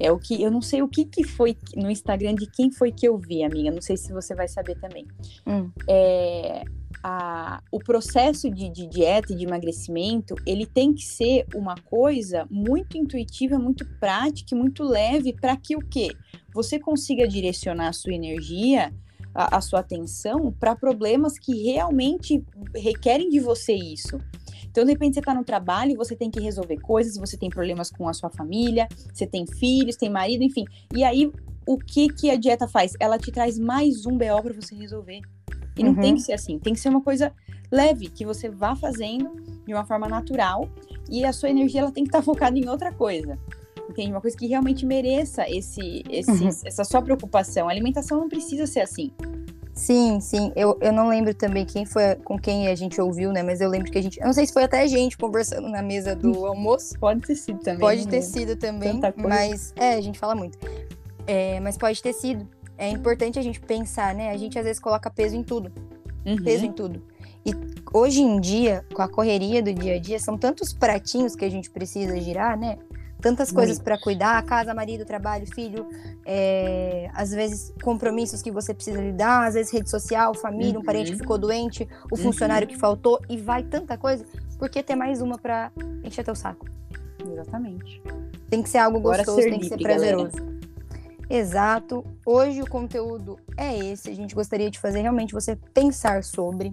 É 0.01 0.11
o 0.11 0.19
que 0.19 0.43
eu 0.43 0.51
não 0.51 0.61
sei 0.61 0.83
o 0.83 0.89
que 0.89 1.05
que 1.05 1.23
foi 1.23 1.57
no 1.77 1.89
Instagram 1.89 2.35
de 2.35 2.51
quem 2.51 2.73
foi 2.73 2.91
que 2.91 3.07
eu 3.07 3.17
vi, 3.17 3.45
amiga. 3.45 3.71
Não 3.71 3.81
sei 3.81 3.97
se 3.97 4.13
você 4.13 4.35
vai 4.35 4.49
saber 4.49 4.75
também. 4.81 5.07
Hum. 5.47 5.71
É, 5.89 6.65
a- 7.03 7.63
o 7.71 7.79
processo 7.79 8.51
de, 8.51 8.69
de 8.69 8.87
dieta 8.89 9.33
e 9.33 9.37
de 9.37 9.45
emagrecimento, 9.45 10.35
ele 10.47 10.67
tem 10.67 10.93
que 10.93 11.05
ser 11.05 11.47
uma 11.55 11.75
coisa 11.75 12.47
muito 12.51 12.97
intuitiva, 12.97 13.59
muito 13.59 13.85
prática 14.01 14.55
e 14.55 14.59
muito 14.59 14.83
leve 14.83 15.33
para 15.33 15.57
que 15.57 15.77
o 15.77 15.81
quê? 15.81 16.17
Você 16.53 16.79
consiga 16.79 17.27
direcionar 17.29 17.89
a 17.89 17.93
sua 17.93 18.15
energia, 18.15 18.93
a, 19.35 19.59
a 19.59 19.61
sua 19.61 19.81
atenção 19.81 20.53
para 20.53 20.75
problemas 20.75 21.39
que 21.39 21.63
realmente 21.63 22.43
requerem 22.75 23.29
de 23.29 23.39
você 23.39 23.75
isso. 23.75 24.19
Então, 24.65 24.85
de 24.85 24.93
repente, 24.93 25.15
você 25.15 25.21
está 25.21 25.35
no 25.35 25.45
trabalho, 25.45 25.97
você 25.97 26.17
tem 26.17 26.31
que 26.31 26.41
resolver 26.41 26.79
coisas, 26.79 27.17
você 27.17 27.37
tem 27.37 27.49
problemas 27.49 27.91
com 27.91 28.09
a 28.09 28.13
sua 28.13 28.31
família, 28.31 28.89
você 29.13 29.27
tem 29.27 29.47
filhos, 29.47 29.97
tem 29.97 30.11
marido, 30.11 30.43
enfim. 30.43 30.65
E 30.95 31.05
aí, 31.05 31.31
o 31.67 31.79
que 31.79 32.09
que 32.09 32.31
a 32.31 32.37
dieta 32.37 32.69
faz? 32.69 32.93
Ela 33.01 33.19
te 33.19 33.31
traz 33.33 33.59
mais 33.59 34.07
um 34.07 34.17
BO 34.17 34.43
para 34.43 34.55
você 34.55 34.75
resolver. 34.75 35.21
E 35.77 35.83
não 35.83 35.93
Uhum. 35.93 36.01
tem 36.01 36.15
que 36.15 36.21
ser 36.23 36.33
assim, 36.33 36.59
tem 36.59 36.73
que 36.73 36.81
ser 36.81 36.89
uma 36.89 37.01
coisa 37.03 37.33
leve, 37.71 38.09
que 38.09 38.25
você 38.25 38.49
vá 38.49 38.75
fazendo 38.75 39.31
de 39.67 39.75
uma 39.75 39.85
forma 39.85 40.09
natural 40.09 40.69
e 41.11 41.25
a 41.25 41.33
sua 41.33 41.51
energia 41.51 41.81
ela 41.83 41.91
tem 41.93 42.05
que 42.05 42.09
estar 42.09 42.23
focada 42.51 42.59
em 42.59 42.69
outra 42.69 42.93
coisa. 42.93 43.39
Entende? 43.89 44.11
Uma 44.11 44.21
coisa 44.21 44.37
que 44.37 44.47
realmente 44.47 44.85
mereça 44.85 45.49
esse, 45.49 46.03
esse 46.11 46.31
Uhum. 46.31 46.49
essa 46.65 46.83
sua 46.85 47.01
preocupação. 47.03 47.69
A 47.69 47.71
alimentação 47.71 48.19
não 48.21 48.29
precisa 48.29 48.67
ser 48.67 48.81
assim. 48.81 49.12
Sim, 49.73 50.21
sim. 50.21 50.51
Eu, 50.57 50.77
eu 50.81 50.91
não 50.93 51.09
lembro 51.09 51.35
também 51.35 51.65
quem 51.67 51.85
foi 51.85 52.15
com 52.17 52.39
quem 52.39 52.67
a 52.69 52.75
gente 52.75 52.99
ouviu, 53.01 53.31
né? 53.31 53.43
Mas 53.43 53.61
eu 53.61 53.69
lembro 53.69 53.93
que 53.93 53.99
a 53.99 54.03
gente. 54.03 54.19
Eu 54.19 54.27
não 54.27 54.33
sei 54.33 54.47
se 54.47 54.53
foi 54.53 54.65
até 54.65 54.81
a 54.81 54.87
gente 54.87 55.19
conversando 55.19 55.69
na 55.69 55.83
mesa 55.83 56.17
do 56.17 56.47
almoço. 56.47 56.99
Pode 56.99 57.21
ter 57.21 57.37
sido 57.37 57.59
também. 57.61 57.81
Pode 57.81 58.09
ter 58.09 58.23
sido 58.23 58.57
também, 58.57 59.01
mas 59.17 59.73
é, 59.77 59.95
a 59.95 60.01
gente 60.01 60.19
fala 60.19 60.35
muito. 60.35 60.59
É, 61.27 61.61
mas 61.61 61.77
pode 61.77 62.03
ter 62.03 62.12
sido. 62.15 62.49
É 62.79 62.89
importante 62.91 63.39
a 63.39 63.43
gente 63.43 63.61
pensar, 63.61 64.15
né? 64.15 64.31
A 64.31 64.37
gente 64.37 64.59
às 64.59 64.65
vezes 64.65 64.81
coloca 64.81 65.11
peso 65.11 65.35
em 65.37 65.43
tudo, 65.43 65.73
Uhum. 66.25 66.37
peso 66.43 66.65
em 66.65 66.73
tudo. 66.73 67.03
E 67.45 67.53
hoje 67.93 68.21
em 68.21 68.41
dia, 68.41 68.85
com 68.93 69.01
a 69.03 69.09
correria 69.09 69.62
do 69.62 69.73
dia 69.73 69.95
a 69.95 69.99
dia, 69.99 70.19
são 70.19 70.37
tantos 70.37 70.73
pratinhos 70.73 71.35
que 71.37 71.45
a 71.45 71.51
gente 71.51 71.71
precisa 71.71 72.21
girar, 72.21 72.59
né? 72.59 72.77
Tantas 73.21 73.51
coisas 73.51 73.79
para 73.79 73.97
cuidar, 73.97 74.43
casa, 74.45 74.75
marido, 74.75 75.05
trabalho, 75.05 75.47
filho, 75.55 75.87
é, 76.25 77.09
às 77.15 77.31
vezes 77.31 77.73
compromissos 77.83 78.43
que 78.43 78.51
você 78.51 78.75
precisa 78.75 79.01
lidar, 79.01 79.47
às 79.47 79.55
vezes 79.55 79.73
rede 79.73 79.89
social, 79.89 80.35
família, 80.35 80.79
um 80.79 80.83
parente 80.83 81.07
que 81.07 81.12
Uhum. 81.12 81.19
ficou 81.21 81.39
doente, 81.39 81.89
o 82.11 82.17
funcionário 82.17 82.69
que 82.69 82.77
faltou 82.77 83.19
e 83.29 83.39
vai 83.39 83.62
tanta 83.62 83.97
coisa, 83.97 84.25
por 84.59 84.69
que 84.69 84.83
ter 84.83 84.97
mais 84.97 85.23
uma 85.23 85.39
para 85.39 85.73
encher 86.05 86.25
teu 86.25 86.35
saco? 86.35 86.67
Exatamente. 87.33 88.03
Tem 88.51 88.62
que 88.62 88.69
ser 88.69 88.79
algo 88.79 89.01
gostoso, 89.01 89.41
tem 89.41 89.61
que 89.61 89.69
ser 89.69 89.77
livre, 89.77 89.93
galera. 89.95 90.31
Exato. 91.29 92.05
Hoje 92.25 92.62
o 92.62 92.69
conteúdo 92.69 93.39
é 93.57 93.77
esse. 93.77 94.11
A 94.11 94.15
gente 94.15 94.35
gostaria 94.35 94.71
de 94.71 94.79
fazer 94.79 95.01
realmente 95.01 95.33
você 95.35 95.57
pensar 95.75 96.23
sobre. 96.23 96.73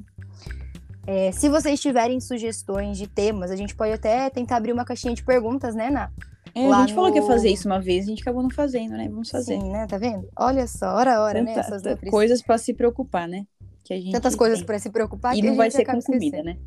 É, 1.06 1.32
se 1.32 1.50
vocês 1.50 1.80
tiverem 1.82 2.20
sugestões 2.22 2.98
de 2.98 3.08
temas, 3.08 3.52
a 3.52 3.56
gente 3.56 3.76
pode 3.76 3.92
até 3.92 4.30
tentar 4.30 4.58
abrir 4.58 4.72
uma 4.72 4.86
caixinha 4.86 5.14
de 5.14 5.24
perguntas, 5.24 5.76
né, 5.76 5.90
Ná? 5.90 6.10
É, 6.56 6.72
a 6.72 6.82
gente 6.82 6.94
falou 6.94 7.12
que 7.12 7.18
ia 7.18 7.22
no- 7.22 7.28
fazer 7.28 7.50
isso 7.50 7.68
uma 7.68 7.82
vez, 7.82 8.06
a 8.06 8.10
gente 8.10 8.22
acabou 8.22 8.44
não 8.44 8.50
fazendo, 8.50 8.92
né? 8.92 9.10
Vamos 9.10 9.30
fazer. 9.30 9.60
Sim, 9.60 9.70
né? 9.72 9.88
Tá 9.88 9.98
vendo? 9.98 10.30
Olha 10.38 10.68
só, 10.68 10.94
hora 10.96 11.16
a 11.18 11.22
hora, 11.24 11.42
né? 11.42 11.48
Tanta- 11.56 11.60
Essas 11.68 11.82
tanta 11.82 11.96
nutri- 11.96 12.12
coisas 12.12 12.42
para 12.44 12.58
se 12.60 12.74
preocupar, 12.76 13.28
né? 13.28 13.46
Que 13.84 13.94
a 13.94 13.98
gente 13.98 14.12
Tantas 14.12 14.36
coisas 14.36 14.60
tem. 14.60 14.66
para 14.68 14.80
se 14.80 14.90
preocupar 14.92 15.36
E 15.36 15.42
que 15.42 15.48
a 15.48 15.50
não 15.50 15.58
vai 15.58 15.72
ser 15.72 15.84
com 15.84 16.00
comida, 16.00 16.44
né? 16.44 16.58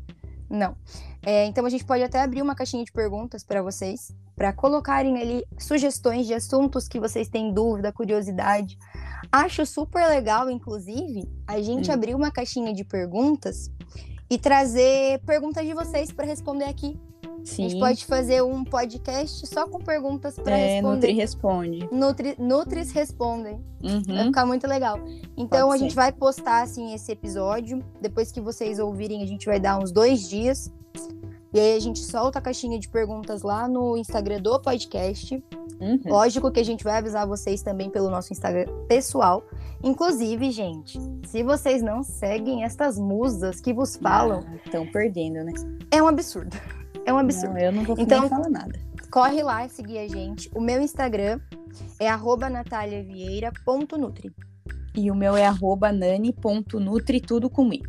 Não. 0.49 0.75
É, 1.21 1.45
então 1.45 1.65
a 1.65 1.69
gente 1.69 1.83
pode 1.83 2.03
até 2.03 2.21
abrir 2.21 2.41
uma 2.41 2.55
caixinha 2.55 2.83
de 2.85 2.91
perguntas 2.91 3.43
para 3.43 3.61
vocês, 3.61 4.15
para 4.35 4.53
colocarem 4.53 5.19
ali 5.21 5.43
sugestões 5.57 6.25
de 6.25 6.33
assuntos 6.33 6.87
que 6.87 6.99
vocês 6.99 7.27
têm 7.27 7.53
dúvida, 7.53 7.91
curiosidade. 7.91 8.77
Acho 9.31 9.65
super 9.65 10.07
legal, 10.07 10.49
inclusive, 10.49 11.27
a 11.45 11.61
gente 11.61 11.89
Hum. 11.89 11.93
abrir 11.93 12.15
uma 12.15 12.31
caixinha 12.31 12.73
de 12.73 12.83
perguntas 12.83 13.69
e 14.29 14.37
trazer 14.37 15.19
perguntas 15.25 15.65
de 15.65 15.73
vocês 15.73 16.11
para 16.11 16.25
responder 16.25 16.65
aqui. 16.65 16.97
A 17.47 17.49
Sim. 17.49 17.69
gente 17.69 17.79
pode 17.79 18.05
fazer 18.05 18.43
um 18.43 18.63
podcast 18.65 19.47
só 19.47 19.65
com 19.67 19.79
perguntas 19.79 20.35
para 20.37 20.57
é, 20.57 20.81
Nutri 20.81 21.13
responder. 21.13 21.77
responde. 21.81 21.89
Nutri, 21.95 22.35
Nutris 22.37 22.91
respondem. 22.91 23.63
Vai 23.81 23.91
Uhum. 23.93 24.25
ficar 24.25 24.45
muito 24.45 24.67
legal. 24.67 24.99
Então 25.37 25.67
Pode 25.69 25.75
a 25.75 25.77
ser. 25.77 25.83
gente 25.85 25.95
vai 25.95 26.11
postar 26.11 26.61
assim 26.63 26.93
esse 26.93 27.11
episódio. 27.11 27.81
Depois 28.01 28.31
que 28.31 28.41
vocês 28.41 28.79
ouvirem, 28.79 29.23
a 29.23 29.25
gente 29.25 29.45
vai 29.45 29.59
dar 29.61 29.79
uns 29.81 29.91
dois 29.91 30.27
dias. 30.27 30.69
E 31.53 31.59
aí 31.59 31.77
a 31.77 31.79
gente 31.79 31.99
solta 31.99 32.39
a 32.39 32.41
caixinha 32.41 32.77
de 32.77 32.89
perguntas 32.89 33.41
lá 33.43 33.67
no 33.67 33.95
Instagram 33.97 34.41
do 34.41 34.59
podcast. 34.59 35.41
Uhum. 35.79 35.99
Lógico 36.05 36.51
que 36.51 36.59
a 36.59 36.65
gente 36.65 36.83
vai 36.83 36.97
avisar 36.97 37.25
vocês 37.25 37.61
também 37.61 37.89
pelo 37.89 38.09
nosso 38.09 38.33
Instagram 38.33 38.65
pessoal. 38.89 39.43
Inclusive, 39.81 40.51
gente, 40.51 40.99
se 41.25 41.43
vocês 41.43 41.81
não 41.81 42.03
seguem 42.03 42.63
estas 42.65 42.99
musas 42.99 43.61
que 43.61 43.71
vos 43.71 43.95
falam, 43.95 44.43
Estão 44.65 44.85
perdendo, 44.87 45.43
né? 45.45 45.53
é 45.91 46.01
um 46.03 46.07
absurdo. 46.07 46.57
É 47.07 47.13
um 47.13 47.17
absurdo. 47.17 47.53
Não, 47.55 47.61
eu 47.61 47.71
não 47.71 47.83
vou 47.83 47.95
Então- 47.97 48.27
falar 48.29 48.49
nada. 48.49 48.79
Corre 49.09 49.41
lá 49.41 49.65
e 49.65 49.69
seguir 49.69 49.97
a 49.99 50.07
gente. 50.07 50.49
O 50.53 50.59
meu 50.61 50.81
Instagram 50.81 51.39
é 51.99 52.07
arroba 52.09 52.49
nataliavieira.nutri. 52.49 54.31
E 54.95 55.09
o 55.09 55.15
meu 55.15 55.35
é 55.37 55.45
arroba 55.45 55.91
nani.nutri, 55.91 57.21
tudo 57.21 57.49
com 57.49 57.71
i. 57.71 57.81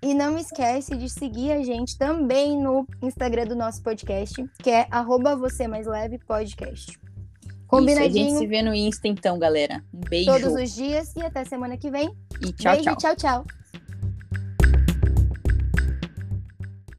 E 0.00 0.14
não 0.14 0.36
esquece 0.38 0.96
de 0.96 1.08
seguir 1.08 1.52
a 1.52 1.62
gente 1.62 1.96
também 1.98 2.58
no 2.60 2.86
Instagram 3.02 3.44
do 3.46 3.54
nosso 3.54 3.82
podcast, 3.82 4.42
que 4.62 4.70
é 4.70 4.86
arroba 4.90 5.36
você 5.36 5.68
mais 5.68 5.86
leve 5.86 6.18
podcast. 6.18 6.90
Isso, 6.90 6.98
a 7.00 7.44
gente 7.54 7.66
Combinadinho 7.68 8.38
se 8.38 8.46
vê 8.46 8.62
no 8.62 8.74
Insta 8.74 9.08
então, 9.08 9.38
galera. 9.38 9.82
Um 9.94 10.00
beijo 10.00 10.30
todos 10.30 10.54
os 10.54 10.74
dias 10.74 11.14
e 11.16 11.22
até 11.22 11.44
semana 11.44 11.76
que 11.76 11.90
vem. 11.90 12.10
e 12.44 12.52
tchau, 12.52 12.72
Beijo, 12.74 12.84
tchau. 12.96 12.96
tchau, 12.96 13.16
tchau. 13.16 13.61